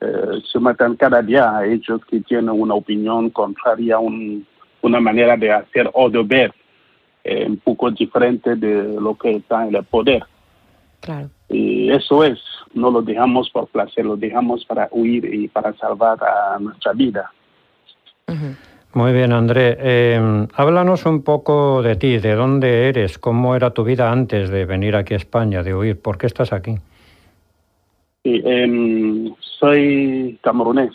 eh, 0.00 0.42
se 0.50 0.58
matan 0.58 0.96
cada 0.96 1.22
día 1.22 1.56
a 1.56 1.66
ellos 1.66 2.00
que 2.08 2.20
tienen 2.20 2.50
una 2.50 2.74
opinión 2.74 3.30
contraria, 3.30 3.98
un, 3.98 4.46
una 4.82 5.00
manera 5.00 5.36
de 5.36 5.52
hacer 5.52 5.90
o 5.92 6.08
de 6.08 6.22
ver 6.22 6.54
eh, 7.24 7.46
un 7.46 7.58
poco 7.58 7.90
diferente 7.90 8.56
de 8.56 9.00
lo 9.00 9.14
que 9.16 9.36
está 9.36 9.66
en 9.66 9.74
el 9.74 9.84
poder. 9.84 10.24
Claro. 11.00 11.28
Y 11.48 11.90
eso 11.90 12.24
es, 12.24 12.38
no 12.74 12.90
lo 12.90 13.02
dejamos 13.02 13.50
por 13.50 13.66
placer, 13.68 14.04
lo 14.04 14.16
dejamos 14.16 14.64
para 14.64 14.88
huir 14.90 15.24
y 15.24 15.48
para 15.48 15.72
salvar 15.74 16.18
a 16.22 16.58
nuestra 16.58 16.92
vida. 16.92 17.30
Uh 18.28 18.32
-huh. 18.32 18.56
Muy 18.92 19.12
bien, 19.12 19.32
André. 19.32 19.76
Eh, 19.78 20.46
háblanos 20.54 21.06
un 21.06 21.22
poco 21.22 21.80
de 21.82 21.94
ti, 21.94 22.18
de 22.18 22.34
dónde 22.34 22.88
eres, 22.88 23.18
cómo 23.18 23.54
era 23.54 23.70
tu 23.70 23.84
vida 23.84 24.10
antes 24.10 24.50
de 24.50 24.64
venir 24.64 24.96
aquí 24.96 25.14
a 25.14 25.16
España, 25.16 25.62
de 25.62 25.74
huir, 25.74 26.00
¿por 26.00 26.18
qué 26.18 26.26
estás 26.26 26.52
aquí? 26.52 26.76
Sí, 28.22 28.42
em, 28.44 29.34
soy 29.58 30.38
camerunés, 30.42 30.92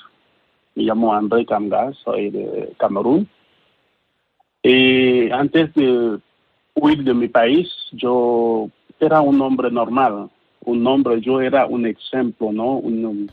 me 0.76 0.84
llamo 0.84 1.12
André 1.12 1.44
Kamga, 1.46 1.92
soy 2.04 2.30
de 2.30 2.74
Camerún. 2.78 3.28
Y 4.62 5.32
antes 5.32 5.74
de 5.74 6.20
huir 6.76 7.04
de 7.04 7.14
mi 7.16 7.28
país, 7.28 7.68
yo 7.94 8.70
era 9.00 9.22
un 9.22 9.42
hombre 9.42 9.72
normal, 9.72 10.30
un 10.66 10.86
hombre, 10.86 11.20
yo 11.22 11.42
era 11.42 11.66
un 11.66 11.88
ejemplo, 11.88 12.52
¿no? 12.52 12.78
Un, 12.78 13.32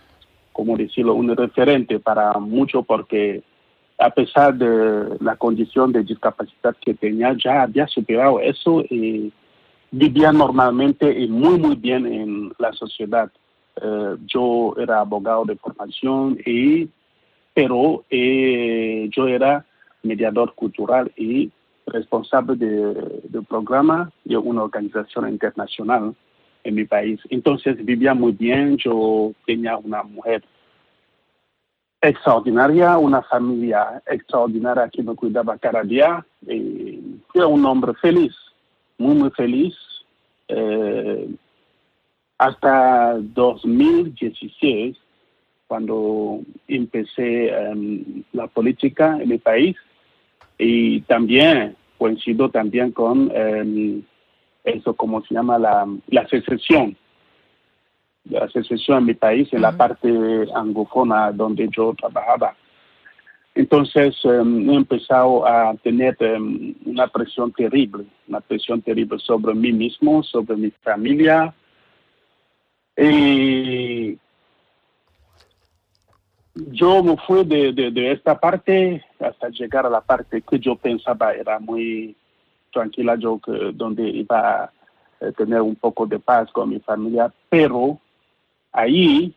como 0.52 0.76
decirlo, 0.76 1.14
un 1.14 1.37
referente 1.37 1.99
para 1.99 2.32
mucho 2.38 2.82
porque 2.82 3.42
a 3.99 4.11
pesar 4.11 4.54
de 4.54 5.18
la 5.20 5.37
condición 5.37 5.92
de 5.92 6.02
discapacidad 6.02 6.75
que 6.80 6.94
tenía, 6.94 7.37
ya 7.42 7.62
había 7.62 7.87
superado 7.87 8.40
eso 8.40 8.82
y 8.88 9.32
vivía 9.90 10.32
normalmente 10.32 11.12
y 11.18 11.28
muy, 11.28 11.58
muy 11.58 11.76
bien 11.76 12.06
en 12.06 12.52
la 12.58 12.72
sociedad. 12.72 13.30
Eh, 13.76 14.17
yo 14.26 14.75
era 14.79 15.00
abogado 15.00 15.45
de 15.45 15.57
formación, 15.57 16.38
y, 16.45 16.88
pero 17.55 18.05
eh, 18.11 19.09
yo 19.11 19.26
era 19.26 19.64
mediador 20.02 20.55
cultural 20.55 21.11
y 21.17 21.50
responsable 21.87 22.57
del 22.57 23.23
de 23.25 23.43
programa 23.43 24.11
de 24.25 24.37
una 24.37 24.64
organización 24.64 25.29
internacional 25.29 26.14
en 26.64 26.75
mi 26.75 26.85
país. 26.85 27.21
Entonces 27.31 27.85
vivía 27.85 28.14
muy 28.14 28.33
bien, 28.33 28.76
yo 28.76 29.33
tenía 29.47 29.76
una 29.76 30.02
mujer 30.02 30.45
extraordinaria, 32.00 32.99
una 32.99 33.23
familia 33.23 34.02
extraordinaria 34.07 34.88
que 34.88 35.02
me 35.02 35.14
cuidaba 35.14 35.57
cada 35.59 35.83
día. 35.83 36.25
Y 36.47 37.00
era 37.35 37.47
un 37.47 37.64
hombre 37.64 37.95
feliz, 37.95 38.35
muy, 38.99 39.14
muy 39.14 39.31
feliz. 39.31 39.75
Eh, 40.49 41.31
hasta 42.46 43.14
2016, 43.18 44.96
cuando 45.68 46.40
empecé 46.66 47.49
em, 47.49 48.25
la 48.32 48.46
política 48.49 49.18
en 49.20 49.28
mi 49.28 49.38
país, 49.38 49.76
y 50.58 51.00
también 51.02 51.76
coincido 51.99 52.50
también 52.50 52.90
con 52.92 53.30
em, 53.34 54.02
eso, 54.64 54.94
como 54.94 55.22
se 55.25 55.34
llama 55.34 55.58
la, 55.58 55.87
la 56.08 56.26
secesión 56.28 56.96
la 58.25 58.49
secesión 58.50 58.99
en 58.99 59.06
mi 59.06 59.14
país, 59.14 59.49
en 59.52 59.62
la 59.62 59.76
parte 59.76 60.08
angofona 60.54 61.32
donde 61.32 61.68
yo 61.76 61.94
trabajaba. 61.94 62.54
Entonces 63.54 64.16
em, 64.25 64.70
he 64.70 64.75
empezado 64.75 65.46
a 65.46 65.75
tener 65.82 66.16
una 66.87 67.06
presión 67.08 67.52
terrible, 67.52 68.04
una 68.28 68.40
presión 68.40 68.80
terrible 68.80 69.18
sobre 69.18 69.54
mí 69.54 69.72
mismo, 69.72 70.22
sobre 70.22 70.56
mi 70.56 70.70
familia. 70.82 71.52
Y 72.96 74.18
yo 76.54 77.02
me 77.02 77.16
fui 77.16 77.44
de, 77.44 77.72
de, 77.72 78.12
esta 78.12 78.38
parte 78.38 79.02
hasta 79.18 79.49
llegar 79.49 79.87
a 79.87 79.90
la 79.90 80.00
parte 80.00 80.42
que 80.42 80.58
yo 80.58 80.76
pensaba 80.76 81.32
era 81.32 81.58
muy 81.58 82.14
tranquila, 82.72 83.16
yo 83.16 83.38
que, 83.38 83.72
donde 83.72 84.08
iba 84.08 84.64
a 84.64 84.70
tener 85.37 85.62
un 85.62 85.76
poco 85.76 86.06
de 86.06 86.18
paz 86.18 86.50
con 86.52 86.68
mi 86.68 86.80
familia, 86.80 87.32
pero 87.49 87.99
ahí 88.72 89.34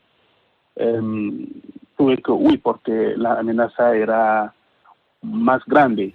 em, 0.76 1.48
tuve 1.98 2.18
que 2.18 2.32
huir 2.32 2.62
porque 2.62 3.14
la 3.16 3.40
amenaza 3.40 3.96
era 3.96 4.54
más 5.22 5.64
grande. 5.66 6.14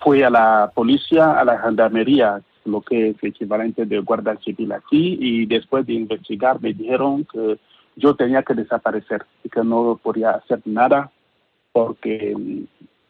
Fui 0.00 0.22
a 0.22 0.30
la 0.30 0.70
policía, 0.74 1.38
a 1.38 1.44
la 1.44 1.58
gendarmería, 1.58 2.40
lo 2.68 2.80
que 2.80 3.10
es 3.10 3.16
equivalente 3.22 3.86
de 3.86 3.98
guardia 4.00 4.36
civil 4.44 4.72
aquí, 4.72 5.18
y 5.20 5.46
después 5.46 5.86
de 5.86 5.94
investigar 5.94 6.60
me 6.60 6.72
dijeron 6.72 7.26
que 7.32 7.58
yo 7.96 8.14
tenía 8.14 8.42
que 8.42 8.54
desaparecer 8.54 9.26
y 9.42 9.48
que 9.48 9.64
no 9.64 9.98
podía 10.02 10.30
hacer 10.30 10.60
nada 10.64 11.10
porque 11.72 12.36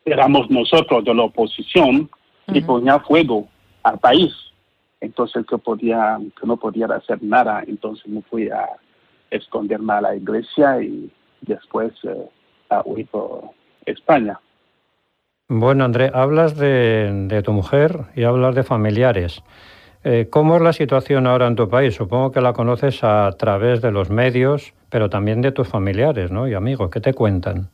éramos 0.05 0.51
nosotros 0.51 1.05
de 1.05 1.15
la 1.15 1.25
oposición 1.25 2.09
y 2.47 2.61
ponía 2.63 2.99
fuego 3.01 3.49
al 3.83 3.99
país. 3.99 4.33
Entonces 5.01 5.47
que 5.47 5.59
podía, 5.59 6.19
que 6.41 6.47
no 6.47 6.57
podía 6.57 6.87
hacer 6.87 7.23
nada, 7.23 7.63
entonces 7.67 8.07
me 8.09 8.23
fui 8.23 8.49
a 8.49 8.67
esconderme 9.31 9.93
a 9.93 10.01
la 10.01 10.17
iglesia 10.17 10.83
y 10.83 11.11
después 11.43 11.93
eh, 12.05 12.29
a 12.71 12.83
huir 12.85 13.07
por 13.07 13.51
España. 13.87 14.41
Bueno, 15.51 15.85
André, 15.85 16.11
hablas 16.13 16.59
de, 16.59 17.43
tu 17.43 17.53
mujer 17.53 18.05
y 18.15 18.25
hablas 18.25 18.55
de 18.55 18.65
familiares. 18.65 19.43
Eh, 20.05 20.29
¿Cómo 20.29 20.57
es 20.57 20.63
la 20.63 20.75
situación 20.75 21.27
ahora 21.27 21.47
en 21.47 21.57
tu 21.57 21.71
país? 21.71 21.95
Supongo 21.95 22.31
que 22.33 22.43
la 22.43 22.53
conoces 22.53 23.03
a 23.03 23.31
través 23.33 23.81
de 23.81 23.91
los 23.91 24.11
medios, 24.11 24.75
pero 24.91 25.09
también 25.09 25.41
de 25.41 25.51
tus 25.51 25.67
familiares 25.67 26.31
¿no? 26.31 26.47
y 26.47 26.53
amigos. 26.53 26.91
¿Qué 26.91 27.01
te 27.01 27.15
cuentan? 27.15 27.71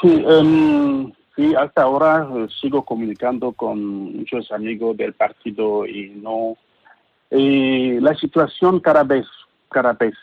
Sí, 0.00 0.24
em, 0.28 1.12
sí 1.36 1.54
hasta 1.54 1.82
ahora 1.82 2.28
eh, 2.36 2.48
sigo 2.60 2.84
comunicando 2.84 3.52
con 3.52 4.16
muchos 4.16 4.50
amigos 4.50 4.96
del 4.96 5.12
partido 5.12 5.86
y 5.86 6.10
no. 6.10 6.56
la 7.30 8.16
situación 8.16 8.80
cada 8.80 9.04
vez 9.04 9.26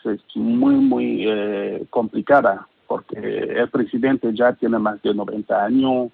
es 0.03 0.19
muy, 0.35 0.75
muy 0.75 1.25
eh, 1.29 1.85
complicada, 1.89 2.67
porque 2.87 3.17
el 3.17 3.69
presidente 3.69 4.31
ya 4.33 4.53
tiene 4.53 4.79
más 4.79 5.01
de 5.01 5.13
90 5.13 5.65
años, 5.65 6.11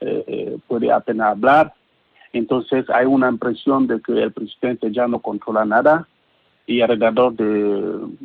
eh, 0.00 0.24
eh, 0.26 0.58
puede 0.66 0.92
apenas 0.92 1.32
hablar, 1.32 1.74
entonces 2.32 2.88
hay 2.90 3.06
una 3.06 3.28
impresión 3.28 3.86
de 3.86 4.00
que 4.00 4.12
el 4.12 4.32
presidente 4.32 4.90
ya 4.90 5.06
no 5.06 5.20
controla 5.20 5.64
nada 5.64 6.08
y 6.66 6.80
alrededor 6.80 7.34
de, 7.34 7.44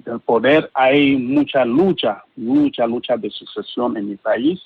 del 0.06 0.20
poder 0.22 0.70
hay 0.74 1.18
mucha 1.18 1.66
lucha, 1.66 2.24
mucha 2.36 2.88
lucha 2.88 3.18
de 3.18 3.30
sucesión 3.30 3.98
en 3.98 4.10
mi 4.10 4.16
país. 4.16 4.62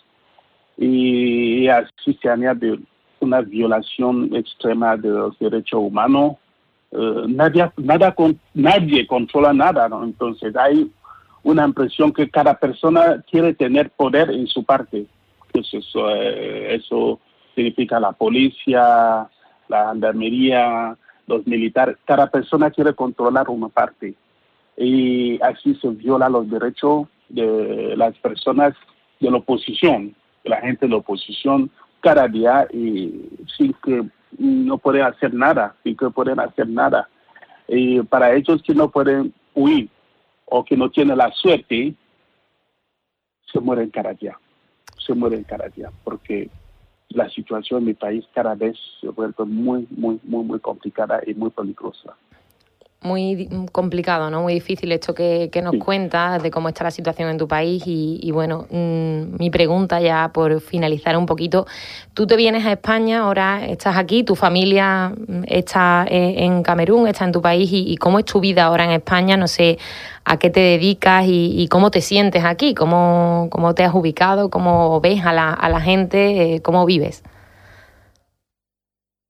Y 0.77 1.67
así 1.67 2.17
se 2.21 2.29
añade 2.29 2.79
una 3.19 3.41
violación 3.41 4.29
extrema 4.36 4.95
de 4.95 5.09
los 5.09 5.38
derechos 5.39 5.79
humanos. 5.81 6.36
Eh, 6.91 7.23
nadie, 7.27 7.71
nada 7.77 8.15
nadie 8.53 9.07
controla 9.07 9.53
nada. 9.53 9.89
Entonces 10.03 10.55
hay 10.55 10.91
una 11.43 11.65
impresión 11.65 12.13
que 12.13 12.29
cada 12.29 12.56
persona 12.56 13.21
quiere 13.29 13.53
tener 13.53 13.89
poder 13.91 14.32
en 14.32 14.47
su 14.47 14.63
parte. 14.63 15.06
Eso, 15.53 15.77
eso, 15.77 16.10
eh, 16.15 16.75
eso 16.75 17.19
significa 17.53 17.99
la 17.99 18.13
policía, 18.13 19.27
la 19.67 19.89
gendarmería, 19.89 20.97
los 21.27 21.45
militares. 21.45 21.97
Cada 22.06 22.27
persona 22.27 22.71
quiere 22.71 22.93
controlar 22.93 23.49
una 23.49 23.69
parte. 23.69 24.15
Y 24.77 25.39
así 25.41 25.75
se 25.75 25.89
viola 25.89 26.29
los 26.29 26.49
derechos 26.49 27.08
de 27.29 27.95
las 27.95 28.17
personas 28.17 28.73
de 29.19 29.29
la 29.29 29.38
oposición, 29.38 30.15
de 30.43 30.49
la 30.49 30.62
gente 30.62 30.86
de 30.86 30.91
la 30.91 30.97
oposición, 30.97 31.69
cada 32.01 32.27
día 32.27 32.67
y 32.73 33.29
sin 33.58 33.73
que 33.84 34.03
no 34.38 34.77
pueden 34.77 35.03
hacer 35.03 35.34
nada, 35.34 35.75
y 35.84 35.95
que 35.95 36.10
pueden 36.10 36.39
hacer 36.39 36.67
nada. 36.67 37.08
Y 37.67 38.01
para 38.01 38.34
ellos 38.34 38.62
que 38.63 38.73
no 38.73 38.89
pueden 38.89 39.34
huir 39.53 39.89
o 40.45 40.63
que 40.63 40.77
no 40.77 40.89
tienen 40.89 41.17
la 41.17 41.32
suerte, 41.32 41.93
se 43.51 43.60
mueren 43.60 43.89
cada 43.89 44.13
día, 44.13 44.38
se 44.97 45.13
mueren 45.13 45.43
cada 45.43 45.69
día, 45.69 45.91
porque 46.03 46.49
la 47.10 47.29
situación 47.29 47.82
en 47.82 47.86
mi 47.88 47.93
país 47.93 48.25
cada 48.34 48.56
vez 48.56 48.77
se 48.99 49.10
vuelve 49.10 49.45
muy, 49.45 49.88
muy, 49.91 50.19
muy, 50.23 50.43
muy 50.43 50.60
complicada 50.60 51.21
y 51.25 51.34
muy 51.34 51.51
peligrosa 51.51 52.15
muy 53.04 53.50
complicado, 53.72 54.30
¿no? 54.30 54.42
Muy 54.42 54.54
difícil 54.54 54.92
esto 54.92 55.13
que, 55.13 55.50
nos 55.63 55.76
cuentas 55.76 56.42
de 56.42 56.52
cómo 56.52 56.70
está 56.70 56.84
la 56.84 56.92
situación 56.92 57.30
en 57.30 57.38
tu 57.38 57.48
país 57.48 57.84
y, 57.86 58.32
bueno, 58.32 58.66
mm, 58.70 59.38
mi 59.39 59.50
pregunta 59.50 60.02
ya 60.02 60.32
por 60.34 60.60
finalizar 60.62 61.16
un 61.18 61.26
poquito, 61.26 61.66
tú 62.13 62.26
te 62.28 62.36
vienes 62.36 62.66
a 62.66 62.72
España, 62.72 63.20
ahora 63.20 63.66
estás 63.66 63.98
aquí, 63.98 64.24
tu 64.24 64.36
familia 64.36 65.13
mm, 65.16 65.44
está 65.48 66.06
eh, 66.10 66.44
en 66.44 66.63
Camerún, 66.63 67.08
está 67.08 67.26
en 67.26 67.32
tu 67.32 67.42
país 67.42 67.70
y, 67.72 67.96
cómo 67.98 68.20
es 68.20 68.26
tu 68.26 68.39
vida 68.39 68.66
ahora 68.66 68.86
en 68.86 68.92
España, 68.92 69.38
no 69.38 69.48
sé 69.48 69.78
a 70.26 70.38
qué 70.38 70.50
te 70.50 70.60
dedicas 70.60 71.26
y, 71.28 71.68
cómo 71.70 71.92
te 71.92 72.02
sientes 72.02 72.44
aquí, 72.46 72.74
cómo, 72.74 73.48
cómo 73.52 73.74
te 73.76 73.84
has 73.84 73.94
ubicado, 73.94 74.50
cómo 74.50 75.00
ves 75.02 75.26
a 75.26 75.34
la, 75.34 75.52
a 75.52 75.70
la 75.70 75.82
gente, 75.82 76.56
eh, 76.56 76.62
cómo 76.62 76.86
vives. 76.86 77.24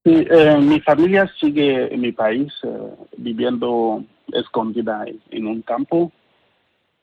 Sí, 0.04 0.28
eh, 0.30 0.58
mi 0.58 0.82
familia 0.82 1.32
sigue 1.40 1.94
en 1.94 2.02
mi 2.02 2.12
país, 2.12 2.52
eh, 2.64 2.96
viviendo 3.18 4.04
escondida 4.34 5.06
en, 5.32 5.48
un 5.48 5.62
campo. 5.62 6.12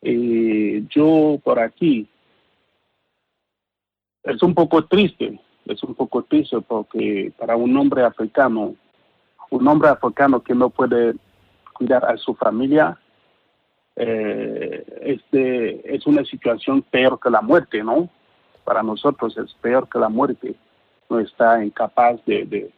Y 0.03 0.87
yo 0.89 1.39
por 1.43 1.59
aquí 1.59 2.07
es 4.23 4.43
un 4.43 4.55
poco 4.55 4.85
triste, 4.85 5.41
es 5.67 5.83
un 5.83 5.95
poco 5.95 6.23
triste 6.25 6.61
porque 6.61 7.33
para 7.39 7.57
un 7.57 7.75
hombre 7.77 8.03
africano, 8.05 8.75
un 9.51 9.69
hombre 9.69 9.89
africano 9.89 10.43
que 10.43 10.55
no 10.55 10.71
puede 10.71 11.15
cuidar 11.73 12.05
a 12.05 12.17
su 12.19 12.35
familia, 12.35 12.99
eh, 13.97 14.85
este, 15.03 15.95
es 15.95 16.07
una 16.07 16.25
situación 16.25 16.83
peor 16.83 17.19
que 17.19 17.31
la 17.31 17.41
muerte, 17.41 17.83
¿no? 17.83 18.09
para 18.65 18.83
nosotros 18.83 19.37
es 19.37 19.53
peor 19.55 19.89
que 19.89 19.99
la 19.99 20.09
muerte. 20.09 20.55
No 21.09 21.19
está 21.19 21.65
incapaz 21.65 22.25
de, 22.25 22.45
de, 22.45 22.71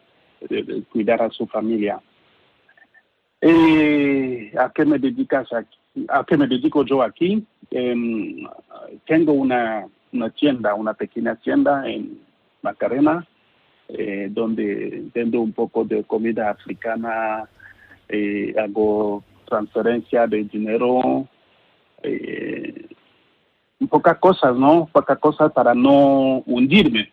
de, 0.48 0.82
cuidar 0.90 1.22
a 1.22 1.30
su 1.30 1.46
familia. 1.46 2.00
Eh, 3.40 4.52
¿A 4.58 4.70
qué 4.70 4.84
me 4.84 4.98
dedicas 4.98 5.52
aquí? 5.52 5.78
¿A 6.08 6.24
qué 6.24 6.36
me 6.36 6.46
dedico 6.46 6.84
yo 6.84 7.02
aquí? 7.02 7.44
Em, 7.70 8.46
tengo 9.06 9.32
una, 9.32 9.86
tienda, 10.36 10.74
una 10.74 10.94
pequeña 10.94 11.36
tienda 11.36 11.88
en 11.88 12.20
Macarena, 12.62 13.26
eh, 13.88 14.28
donde 14.30 15.04
vendo 15.14 15.40
un 15.40 15.52
poco 15.52 15.84
de 15.84 16.04
comida 16.04 16.50
africana, 16.50 17.48
eh, 18.08 18.54
hago 18.58 19.22
transferencia 19.46 20.26
de 20.26 20.44
dinero, 20.44 21.26
eh, 22.02 22.86
pocas 23.88 24.18
cosas, 24.18 24.56
¿no? 24.56 24.88
Pocas 24.92 25.18
cosas 25.18 25.52
para 25.52 25.74
no 25.74 26.38
hundirme, 26.46 27.12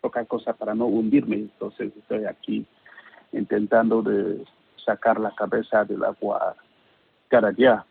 pocas 0.00 0.26
cosas 0.26 0.56
para 0.56 0.74
no 0.74 0.86
hundirme. 0.86 1.36
Entonces 1.36 1.92
estoy 1.96 2.24
aquí 2.24 2.66
intentando 3.32 4.02
de 4.02 4.44
sacar 4.84 5.20
la 5.20 5.34
cabeza 5.34 5.84
del 5.84 6.04
agua 6.04 6.56
cada 7.28 7.52
día. 7.52 7.84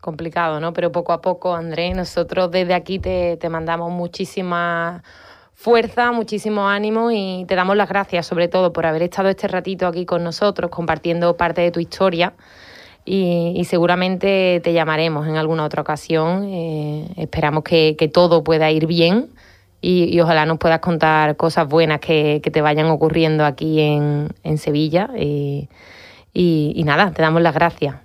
Complicado, 0.00 0.60
¿no? 0.60 0.72
Pero 0.72 0.92
poco 0.92 1.12
a 1.12 1.20
poco, 1.20 1.54
Andrés, 1.54 1.96
nosotros 1.96 2.50
desde 2.50 2.74
aquí 2.74 2.98
te, 2.98 3.36
te 3.36 3.48
mandamos 3.48 3.90
muchísima 3.90 5.02
fuerza, 5.54 6.12
muchísimo 6.12 6.68
ánimo 6.68 7.10
y 7.10 7.44
te 7.48 7.56
damos 7.56 7.76
las 7.76 7.88
gracias 7.88 8.26
sobre 8.26 8.46
todo 8.46 8.72
por 8.72 8.86
haber 8.86 9.02
estado 9.02 9.28
este 9.28 9.48
ratito 9.48 9.88
aquí 9.88 10.06
con 10.06 10.22
nosotros 10.22 10.70
compartiendo 10.70 11.36
parte 11.36 11.62
de 11.62 11.72
tu 11.72 11.80
historia 11.80 12.34
y, 13.04 13.64
seguramente 13.64 14.60
te 14.62 14.72
llamaremos 14.72 15.26
en 15.26 15.36
alguna 15.36 15.64
otra 15.64 15.80
ocasión. 15.82 16.44
Eh, 16.44 17.08
esperamos 17.16 17.64
que, 17.64 18.10
todo 18.12 18.44
pueda 18.44 18.70
ir 18.70 18.86
bien 18.86 19.30
y, 19.80 20.18
ojalá 20.20 20.44
nos 20.46 20.58
puedas 20.58 20.80
contar 20.80 21.36
cosas 21.36 21.68
buenas 21.68 22.00
que, 22.00 22.40
te 22.40 22.60
vayan 22.60 22.86
ocurriendo 22.86 23.44
aquí 23.44 23.80
en, 23.80 24.58
Sevilla. 24.58 25.10
Y, 25.16 25.68
y, 26.32 26.82
nada, 26.84 27.12
te 27.12 27.22
damos 27.22 27.42
las 27.42 27.54
gracias. 27.54 27.96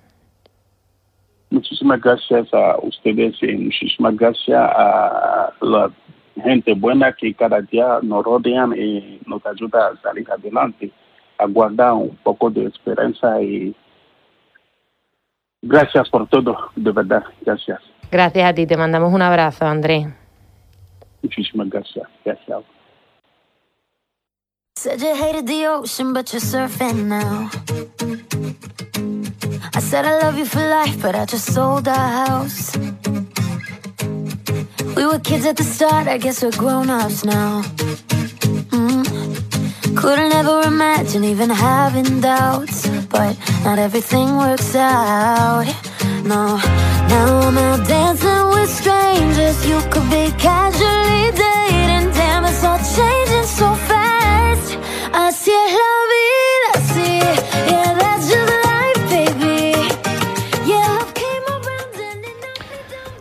Muchísimas 1.50 2.00
gracias 2.00 2.52
a 2.52 2.76
ustedes 2.82 3.36
y 3.42 3.54
muchísimas 3.56 4.16
gracias 4.16 4.58
a 4.58 5.52
la 5.60 5.90
gente 6.42 6.74
buena 6.74 7.12
que 7.12 7.32
cada 7.34 7.60
día 7.60 7.98
nos 8.02 8.24
rodean 8.24 8.74
y 8.76 9.20
nos 9.26 9.44
ayuda 9.46 9.88
a 9.88 10.02
salir 10.02 10.28
adelante, 10.30 10.90
a 11.38 11.46
guardar 11.46 11.92
un 11.92 12.16
poco 12.22 12.50
de 12.50 12.66
esperanza 12.66 13.40
y 13.40 13.74
gracias 15.62 16.08
por 16.10 16.26
todo, 16.28 16.56
de 16.74 16.90
verdad, 16.90 17.24
gracias. 17.42 17.80
Gracias 18.10 18.50
a 18.50 18.54
ti, 18.54 18.66
te 18.66 18.76
mandamos 18.76 19.12
un 19.12 19.22
abrazo, 19.22 19.64
Andrés. 19.64 20.23
Muchísimas 21.24 21.70
gracias, 21.70 22.06
gracias. 22.22 22.64
Said 24.76 25.00
you 25.00 25.14
hated 25.14 25.46
the 25.46 25.66
ocean, 25.66 26.12
but 26.12 26.30
you're 26.32 26.40
surfing 26.42 27.06
now. 27.06 27.50
I 29.74 29.80
said 29.80 30.04
I 30.04 30.18
love 30.18 30.36
you 30.36 30.44
for 30.44 30.60
life, 30.60 31.00
but 31.00 31.14
I 31.14 31.24
just 31.24 31.54
sold 31.54 31.88
our 31.88 32.26
house. 32.26 32.76
We 34.96 35.06
were 35.06 35.18
kids 35.18 35.46
at 35.46 35.56
the 35.56 35.64
start, 35.64 36.06
I 36.08 36.18
guess 36.18 36.42
we're 36.42 36.58
grown 36.58 36.90
ups 36.90 37.24
now. 37.24 37.62
Mm. 38.76 39.96
Couldn't 39.96 40.32
ever 40.32 40.60
imagine 40.66 41.24
even 41.24 41.48
having 41.48 42.20
doubts, 42.20 42.86
but 43.08 43.34
not 43.64 43.78
everything 43.78 44.36
works 44.36 44.74
out. 44.76 45.64
No, 46.24 46.58
now 47.08 47.48
I'm 47.48 47.56
out 47.56 47.88
dancing 47.88 48.48
with 48.50 48.68
strangers. 48.68 49.03
You 49.66 49.80
could 49.90 50.08
be 50.10 50.30
casually 50.38 51.30
dating, 51.32 52.10
damn, 52.12 52.44
it's 52.44 52.62
all 52.64 52.78
changing 52.78 53.46
so 53.46 53.74
fast. 53.74 54.78
I 55.12 55.30
see 55.32 55.52
love. 55.52 55.94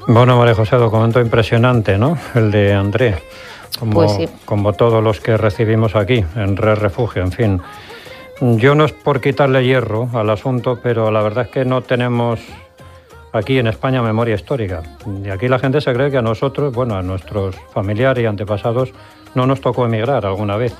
Bueno, 0.06 0.38
María 0.38 0.54
José, 0.54 0.76
documento 0.76 1.20
impresionante, 1.22 1.98
¿no? 1.98 2.18
El 2.36 2.52
de 2.52 2.74
André, 2.74 3.24
como, 3.80 3.94
pues 3.94 4.30
como 4.46 4.74
todos 4.74 5.04
los 5.04 5.20
que 5.20 5.38
recibimos 5.38 5.96
aquí, 5.96 6.24
en 6.36 6.56
Re 6.56 6.76
Refugio, 6.76 7.24
en 7.24 7.32
fin. 7.32 7.62
Yo 8.40 8.76
no 8.76 8.86
es 8.86 8.92
por 8.92 9.22
quitarle 9.22 9.66
hierro 9.66 10.10
al 10.14 10.30
asunto, 10.30 10.80
pero 10.84 11.10
la 11.10 11.22
verdad 11.22 11.46
es 11.46 11.52
que 11.52 11.66
no 11.66 11.82
tenemos 11.82 12.40
aquí 13.34 13.58
en 13.58 13.67
España 13.67 14.02
memoria 14.02 14.36
histórica. 14.36 14.82
Y 15.24 15.30
aquí 15.30 15.50
la 15.50 15.60
gente 15.60 15.82
se 15.82 15.93
cree 15.93 16.10
que 16.10 16.17
a 16.17 16.22
nosotros, 16.22 16.74
bueno, 16.74 16.96
a 16.96 17.02
nuestros 17.02 17.56
familiares 17.74 18.24
y 18.24 18.28
antepasados, 18.28 18.93
no 19.36 19.46
nos 19.46 19.60
tocó 19.60 19.86
emigrar 19.86 20.26
alguna 20.26 20.56
vez. 20.56 20.74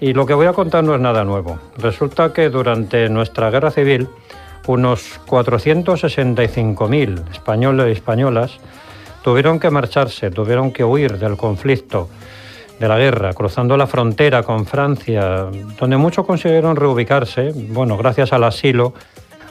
Y 0.00 0.12
lo 0.14 0.26
que 0.26 0.34
voy 0.34 0.46
a 0.46 0.54
contar 0.54 0.82
no 0.82 0.94
es 0.94 1.00
nada 1.00 1.24
nuevo. 1.24 1.58
Resulta 1.76 2.32
que 2.32 2.48
durante 2.48 3.08
nuestra 3.10 3.50
guerra 3.50 3.70
civil, 3.70 4.08
unos 4.66 5.20
465.000 5.26 7.30
españoles 7.30 7.88
y 7.88 7.92
españolas 7.92 8.58
tuvieron 9.22 9.60
que 9.60 9.70
marcharse, 9.70 10.30
tuvieron 10.30 10.72
que 10.72 10.84
huir 10.84 11.18
del 11.18 11.36
conflicto, 11.36 12.08
de 12.78 12.88
la 12.88 12.96
guerra, 12.96 13.34
cruzando 13.34 13.76
la 13.76 13.86
frontera 13.86 14.42
con 14.42 14.64
Francia, 14.64 15.48
donde 15.78 15.98
muchos 15.98 16.24
consiguieron 16.24 16.76
reubicarse, 16.76 17.52
bueno, 17.54 17.98
gracias 17.98 18.32
al 18.32 18.44
asilo 18.44 18.94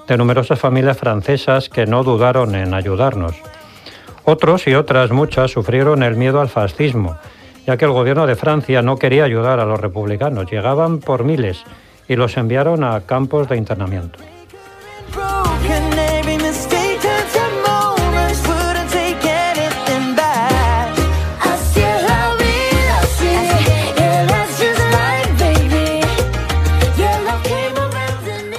de 0.10 0.18
numerosas 0.18 0.60
familias 0.60 0.98
francesas 0.98 1.70
que 1.70 1.86
no 1.86 2.04
dudaron 2.04 2.56
en 2.56 2.74
ayudarnos. 2.74 3.36
Otros 4.26 4.68
y 4.68 4.74
otras 4.74 5.12
muchas 5.12 5.52
sufrieron 5.52 6.02
el 6.04 6.16
miedo 6.16 6.42
al 6.42 6.50
fascismo, 6.50 7.18
ya 7.66 7.78
que 7.78 7.86
el 7.86 7.92
gobierno 7.92 8.26
de 8.26 8.36
Francia 8.36 8.82
no 8.82 8.98
quería 8.98 9.24
ayudar 9.24 9.60
a 9.60 9.66
los 9.66 9.80
republicanos, 9.80 10.52
llegaban 10.52 11.00
por 11.00 11.24
miles 11.24 11.64
y 12.08 12.16
los 12.16 12.38
enviaron 12.38 12.84
a 12.84 13.02
campos 13.02 13.48
de 13.50 13.58
internamiento. 13.58 14.20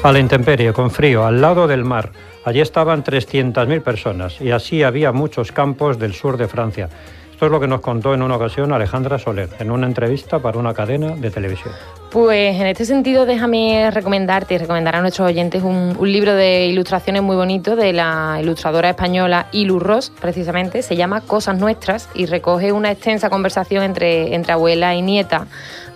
A 0.02 0.12
la 0.12 0.18
intemperie, 0.18 0.72
con 0.72 0.90
frío, 0.90 1.26
al 1.26 1.42
lado 1.42 1.66
del 1.66 1.84
mar. 1.84 2.10
Allí 2.46 2.62
estaban 2.62 3.04
300.000 3.04 3.82
personas 3.82 4.40
y 4.40 4.50
así 4.50 4.82
había 4.82 5.12
muchos 5.12 5.52
campos 5.52 5.98
del 5.98 6.14
sur 6.14 6.38
de 6.38 6.48
Francia. 6.48 6.88
Esto 7.32 7.44
es 7.44 7.52
lo 7.52 7.60
que 7.60 7.68
nos 7.68 7.82
contó 7.82 8.14
en 8.14 8.22
una 8.22 8.36
ocasión 8.36 8.72
Alejandra 8.72 9.18
Soler, 9.18 9.50
en 9.58 9.70
una 9.70 9.86
entrevista 9.86 10.38
para 10.38 10.58
una 10.58 10.72
cadena 10.72 11.16
de 11.16 11.30
televisión. 11.30 11.74
Pues 12.10 12.58
en 12.58 12.66
este 12.66 12.86
sentido 12.86 13.26
déjame 13.26 13.90
recomendarte 13.90 14.54
y 14.54 14.58
recomendar 14.58 14.96
a 14.96 15.00
nuestros 15.00 15.28
oyentes 15.28 15.62
un, 15.62 15.96
libro 16.00 16.34
de 16.34 16.66
ilustraciones 16.66 17.22
muy 17.22 17.36
bonito 17.36 17.76
de 17.76 17.92
la 17.92 18.38
ilustradora 18.42 18.90
española 18.90 19.48
Ilu 19.52 19.78
Ross, 19.78 20.12
precisamente, 20.18 20.82
se 20.82 20.96
llama 20.96 21.20
Cosas 21.20 21.58
Nuestras 21.58 22.08
y 22.14 22.26
recoge 22.26 22.72
una 22.72 22.90
extensa 22.90 23.30
conversación 23.30 23.84
entre, 23.84 24.34
entre 24.34 24.52
abuela 24.52 24.94
y 24.94 25.02
nieta, 25.02 25.46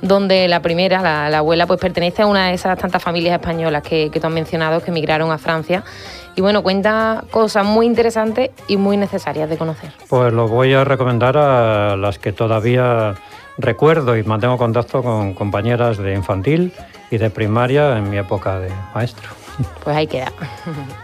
donde 0.03 0.49
la 0.49 0.61
primera, 0.61 1.01
la, 1.03 1.39
abuela, 1.39 1.67
pues 1.67 1.81
pertenece 1.81 2.23
a 2.23 2.27
una 2.27 2.49
de 2.49 2.55
esas 2.55 2.79
tantas 2.79 3.03
familias 3.03 3.41
españolas 3.41 3.83
que, 3.83 4.11
que 4.11 4.21
tú 4.21 4.27
has 4.27 4.33
mencionado 4.33 4.81
que 4.81 4.91
emigraron 4.91 5.31
a 5.31 5.39
Francia 5.39 5.85
y 6.37 6.41
bueno, 6.41 6.63
cuenta 6.63 7.25
cosas 7.31 7.65
muy 7.65 7.87
interesantes 7.87 8.51
y 8.67 8.77
muy 8.77 8.97
necesarias 8.97 9.49
de 9.49 9.57
conocer. 9.57 9.93
Pues 10.09 10.33
lo 10.33 10.49
voy 10.49 10.75
a 10.75 10.85
recomendar 10.85 11.37
a 11.37 11.97
las 11.97 12.19
que 12.19 12.33
todavía 12.33 13.15
recuerdo 13.57 14.17
y 14.17 14.25
mantengo 14.25 14.59
contacto 14.59 15.03
con 15.03 15.35
compañeras 15.35 15.99
de 15.99 16.15
infantil 16.15 16.73
y 17.11 17.19
de 17.19 17.31
primaria 17.31 17.97
en 17.97 18.11
mi 18.11 18.19
época 18.19 18.59
de 18.59 18.71
maestro. 18.95 19.31
Pues 19.85 19.97
ahí 19.97 20.07
queda. 20.07 20.33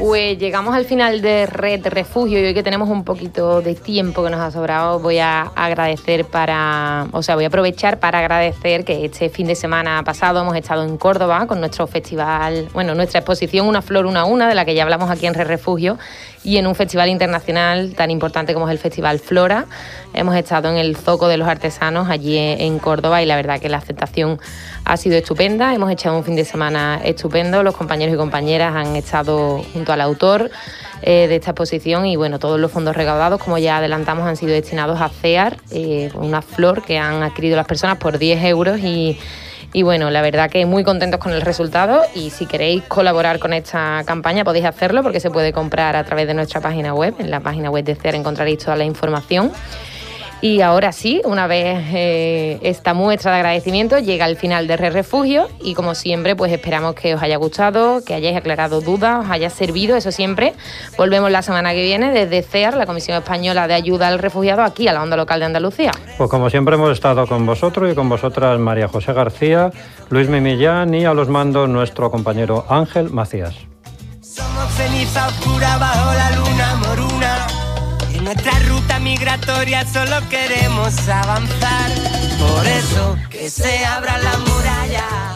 Pues 0.00 0.38
llegamos 0.38 0.74
al 0.74 0.86
final 0.86 1.20
de 1.20 1.44
Red 1.44 1.86
Refugio 1.88 2.40
y 2.40 2.44
hoy 2.46 2.54
que 2.54 2.62
tenemos 2.62 2.88
un 2.88 3.04
poquito 3.04 3.60
de 3.60 3.74
tiempo 3.74 4.24
que 4.24 4.30
nos 4.30 4.40
ha 4.40 4.50
sobrado, 4.50 4.98
voy 4.98 5.18
a 5.18 5.42
agradecer 5.54 6.24
para, 6.24 7.06
o 7.12 7.22
sea, 7.22 7.34
voy 7.34 7.44
a 7.44 7.48
aprovechar 7.48 8.00
para 8.00 8.20
agradecer 8.20 8.86
que 8.86 9.04
este 9.04 9.28
fin 9.28 9.46
de 9.46 9.54
semana 9.54 10.02
pasado 10.02 10.40
hemos 10.40 10.56
estado 10.56 10.84
en 10.84 10.96
Córdoba 10.96 11.46
con 11.46 11.60
nuestro 11.60 11.86
festival, 11.86 12.68
bueno, 12.72 12.94
nuestra 12.94 13.20
exposición 13.20 13.68
Una 13.68 13.82
Flor, 13.82 14.06
Una 14.06 14.24
Una, 14.24 14.48
de 14.48 14.54
la 14.54 14.64
que 14.64 14.74
ya 14.74 14.84
hablamos 14.84 15.10
aquí 15.10 15.26
en 15.26 15.34
Red 15.34 15.48
Refugio, 15.48 15.98
y 16.42 16.56
en 16.56 16.66
un 16.66 16.74
festival 16.74 17.08
internacional 17.08 17.94
tan 17.94 18.10
importante 18.10 18.54
como 18.54 18.66
es 18.68 18.72
el 18.72 18.78
Festival 18.78 19.18
Flora. 19.18 19.66
Hemos 20.14 20.34
estado 20.36 20.70
en 20.70 20.76
el 20.76 20.96
Zoco 20.96 21.28
de 21.28 21.36
los 21.36 21.46
Artesanos 21.46 22.08
allí 22.08 22.36
en 22.36 22.78
Córdoba 22.78 23.22
y 23.22 23.26
la 23.26 23.36
verdad 23.36 23.60
que 23.60 23.68
la 23.68 23.76
aceptación 23.76 24.40
ha 24.84 24.96
sido 24.96 25.16
estupenda. 25.16 25.74
Hemos 25.74 25.90
echado 25.90 26.16
un 26.16 26.24
fin 26.24 26.36
de 26.36 26.44
semana 26.44 27.00
estupendo. 27.04 27.62
Los 27.62 27.76
compañeros 27.76 28.14
y 28.14 28.16
compañeras 28.16 28.74
han 28.74 28.96
estado 28.96 29.62
junto 29.72 29.92
al 29.92 30.00
autor 30.00 30.50
eh, 31.02 31.26
de 31.28 31.36
esta 31.36 31.50
exposición 31.50 32.06
y 32.06 32.16
bueno, 32.16 32.38
todos 32.38 32.58
los 32.58 32.70
fondos 32.70 32.96
recaudados, 32.96 33.42
como 33.42 33.58
ya 33.58 33.78
adelantamos, 33.78 34.26
han 34.26 34.36
sido 34.36 34.52
destinados 34.52 35.00
a 35.00 35.08
CEAR, 35.08 35.56
eh, 35.70 36.10
una 36.14 36.42
flor 36.42 36.82
que 36.82 36.98
han 36.98 37.22
adquirido 37.22 37.56
las 37.56 37.66
personas 37.66 37.98
por 37.98 38.18
10 38.18 38.44
euros 38.44 38.80
y 38.80 39.18
y 39.72 39.82
bueno, 39.82 40.10
la 40.10 40.20
verdad 40.20 40.50
que 40.50 40.66
muy 40.66 40.82
contentos 40.82 41.20
con 41.20 41.32
el 41.32 41.42
resultado 41.42 42.02
y 42.14 42.30
si 42.30 42.46
queréis 42.46 42.82
colaborar 42.84 43.38
con 43.38 43.52
esta 43.52 44.02
campaña 44.04 44.44
podéis 44.44 44.64
hacerlo 44.64 45.02
porque 45.02 45.20
se 45.20 45.30
puede 45.30 45.52
comprar 45.52 45.94
a 45.94 46.02
través 46.04 46.26
de 46.26 46.34
nuestra 46.34 46.60
página 46.60 46.92
web. 46.92 47.14
En 47.20 47.30
la 47.30 47.40
página 47.40 47.70
web 47.70 47.84
de 47.84 47.94
CEAR 47.94 48.16
encontraréis 48.16 48.58
toda 48.58 48.74
la 48.74 48.84
información. 48.84 49.52
Y 50.42 50.62
ahora 50.62 50.92
sí, 50.92 51.20
una 51.24 51.46
vez 51.46 51.84
eh, 51.92 52.58
esta 52.62 52.94
muestra 52.94 53.32
de 53.32 53.38
agradecimiento 53.38 53.98
llega 53.98 54.24
al 54.24 54.36
final 54.36 54.66
de 54.66 54.78
Re 54.78 54.88
Refugio 54.88 55.48
y 55.60 55.74
como 55.74 55.94
siempre 55.94 56.34
pues 56.34 56.50
esperamos 56.50 56.94
que 56.94 57.14
os 57.14 57.22
haya 57.22 57.36
gustado, 57.36 58.02
que 58.02 58.14
hayáis 58.14 58.38
aclarado 58.38 58.80
dudas, 58.80 59.24
os 59.24 59.30
haya 59.30 59.50
servido, 59.50 59.96
eso 59.96 60.10
siempre. 60.12 60.54
Volvemos 60.96 61.30
la 61.30 61.42
semana 61.42 61.72
que 61.72 61.82
viene 61.82 62.10
desde 62.12 62.42
CEAR, 62.42 62.74
la 62.74 62.86
Comisión 62.86 63.18
Española 63.18 63.68
de 63.68 63.74
Ayuda 63.74 64.08
al 64.08 64.18
Refugiado, 64.18 64.62
aquí 64.62 64.88
a 64.88 64.94
la 64.94 65.02
onda 65.02 65.16
local 65.16 65.40
de 65.40 65.46
Andalucía. 65.46 65.92
Pues 66.16 66.30
como 66.30 66.48
siempre 66.48 66.76
hemos 66.76 66.92
estado 66.92 67.26
con 67.26 67.44
vosotros 67.44 67.92
y 67.92 67.94
con 67.94 68.08
vosotras 68.08 68.58
María 68.58 68.88
José 68.88 69.12
García, 69.12 69.70
Luis 70.08 70.28
Mimillán 70.28 70.94
y 70.94 71.04
a 71.04 71.12
los 71.12 71.28
mandos 71.28 71.68
nuestro 71.68 72.10
compañero 72.10 72.64
Ángel 72.70 73.10
Macías. 73.10 73.56
Somos 74.22 74.72
ceniza 74.72 75.26
oscura 75.26 75.76
bajo 75.76 76.14
la 76.14 76.30
luna 76.30 76.74
moruna. 76.76 77.09
Nuestra 78.32 78.56
ruta 78.68 79.00
migratoria 79.00 79.84
solo 79.84 80.14
queremos 80.28 81.08
avanzar. 81.08 81.90
Por 82.38 82.64
eso 82.64 83.16
que 83.28 83.50
se 83.50 83.84
abra 83.84 84.18
la 84.18 84.38
muralla. 84.38 85.34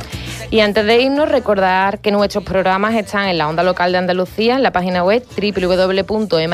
Y 0.49 0.61
antes 0.61 0.87
de 0.87 1.03
irnos, 1.03 1.29
recordar 1.29 1.99
que 1.99 2.13
nuestros 2.13 2.45
programas 2.45 2.95
están 2.95 3.27
en 3.27 3.39
la 3.39 3.49
onda 3.49 3.65
local 3.65 3.91
de 3.91 3.99
Andalucía, 3.99 4.55
en 4.55 4.63
la 4.63 4.71
página 4.71 5.03
web 5.03 5.27
www.mrtv.es 5.37 6.45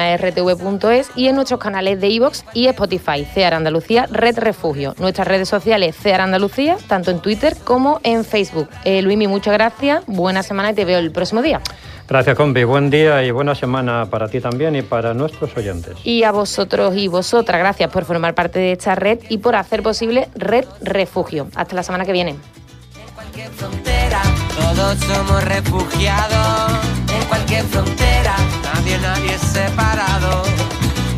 y 1.15 1.29
en 1.29 1.35
nuestros 1.37 1.61
canales 1.61 2.01
de 2.01 2.09
iVoox 2.09 2.45
y 2.55 2.69
Spotify, 2.69 3.27
CEAR 3.27 3.53
Andalucía, 3.53 4.07
Red 4.11 4.39
Refugio. 4.39 4.95
Nuestras 4.99 5.29
redes 5.29 5.51
sociales, 5.51 5.95
CEAR 5.95 6.23
Andalucía, 6.23 6.79
tanto 6.89 7.11
en 7.11 7.21
Twitter 7.21 7.55
como 7.65 8.01
en 8.03 8.25
Facebook. 8.25 8.71
Eh, 8.87 9.03
Luismi, 9.03 9.27
muchas 9.27 9.53
gracias, 9.53 10.05
buena 10.07 10.43
semana 10.43 10.71
y 10.71 10.75
te 10.75 10.87
veo 10.87 11.01
el 11.01 11.13
próximo 11.13 11.43
día. 11.43 11.61
Gracias, 12.11 12.37
compi. 12.37 12.65
Buen 12.65 12.91
día 12.91 13.23
y 13.23 13.31
buena 13.31 13.55
semana 13.55 14.05
para 14.11 14.27
ti 14.27 14.41
también 14.41 14.75
y 14.75 14.83
para 14.83 15.15
nuestros 15.15 15.57
oyentes. 15.57 15.97
Y 16.03 16.25
a 16.25 16.33
vosotros 16.33 16.97
y 16.97 17.07
vosotras, 17.07 17.61
gracias 17.61 17.89
por 17.89 18.05
formar 18.05 18.35
parte 18.35 18.59
de 18.59 18.73
esta 18.73 18.97
red 18.97 19.21
y 19.29 19.39
por 19.39 19.55
hacer 19.55 19.85
posible 19.85 20.29
Red 20.35 20.65
Refugio. 20.83 21.47
Hasta 21.55 21.77
la 21.77 21.85
semana 21.85 22.05
que 22.05 22.11
viene. 22.11 22.31
En 22.31 23.15
cualquier 23.15 23.49
frontera, 23.51 24.23
todos 24.59 24.99
somos 24.99 25.45
refugiados. 25.45 26.73
En 27.15 27.29
cualquier 27.29 27.65
frontera, 27.67 28.35
nadie, 28.65 28.99
nadie 28.99 29.35
es 29.37 29.41
separado. 29.43 30.43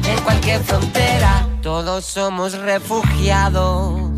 En 0.07 0.23
cualquier 0.25 0.61
frontera, 0.61 1.49
todos 1.63 2.05
somos 2.05 2.53
refugiados. 2.59 4.11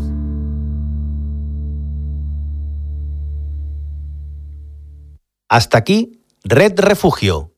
Hasta 5.47 5.77
aquí, 5.77 6.24
Red 6.47 6.79
Refugio, 6.79 7.55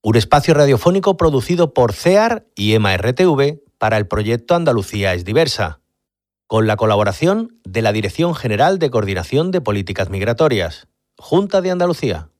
un 0.00 0.16
espacio 0.16 0.54
radiofónico 0.54 1.18
producido 1.18 1.74
por 1.74 1.92
CEAR 1.92 2.46
y 2.54 2.72
EMA-RTV 2.72 3.60
para 3.76 3.98
el 3.98 4.06
proyecto 4.06 4.54
Andalucía 4.54 5.12
es 5.12 5.26
diversa, 5.26 5.82
con 6.46 6.66
la 6.66 6.76
colaboración 6.76 7.60
de 7.64 7.82
la 7.82 7.92
Dirección 7.92 8.34
General 8.34 8.78
de 8.78 8.88
Coordinación 8.88 9.50
de 9.50 9.60
Políticas 9.60 10.08
Migratorias, 10.08 10.88
Junta 11.18 11.60
de 11.60 11.70
Andalucía. 11.70 12.30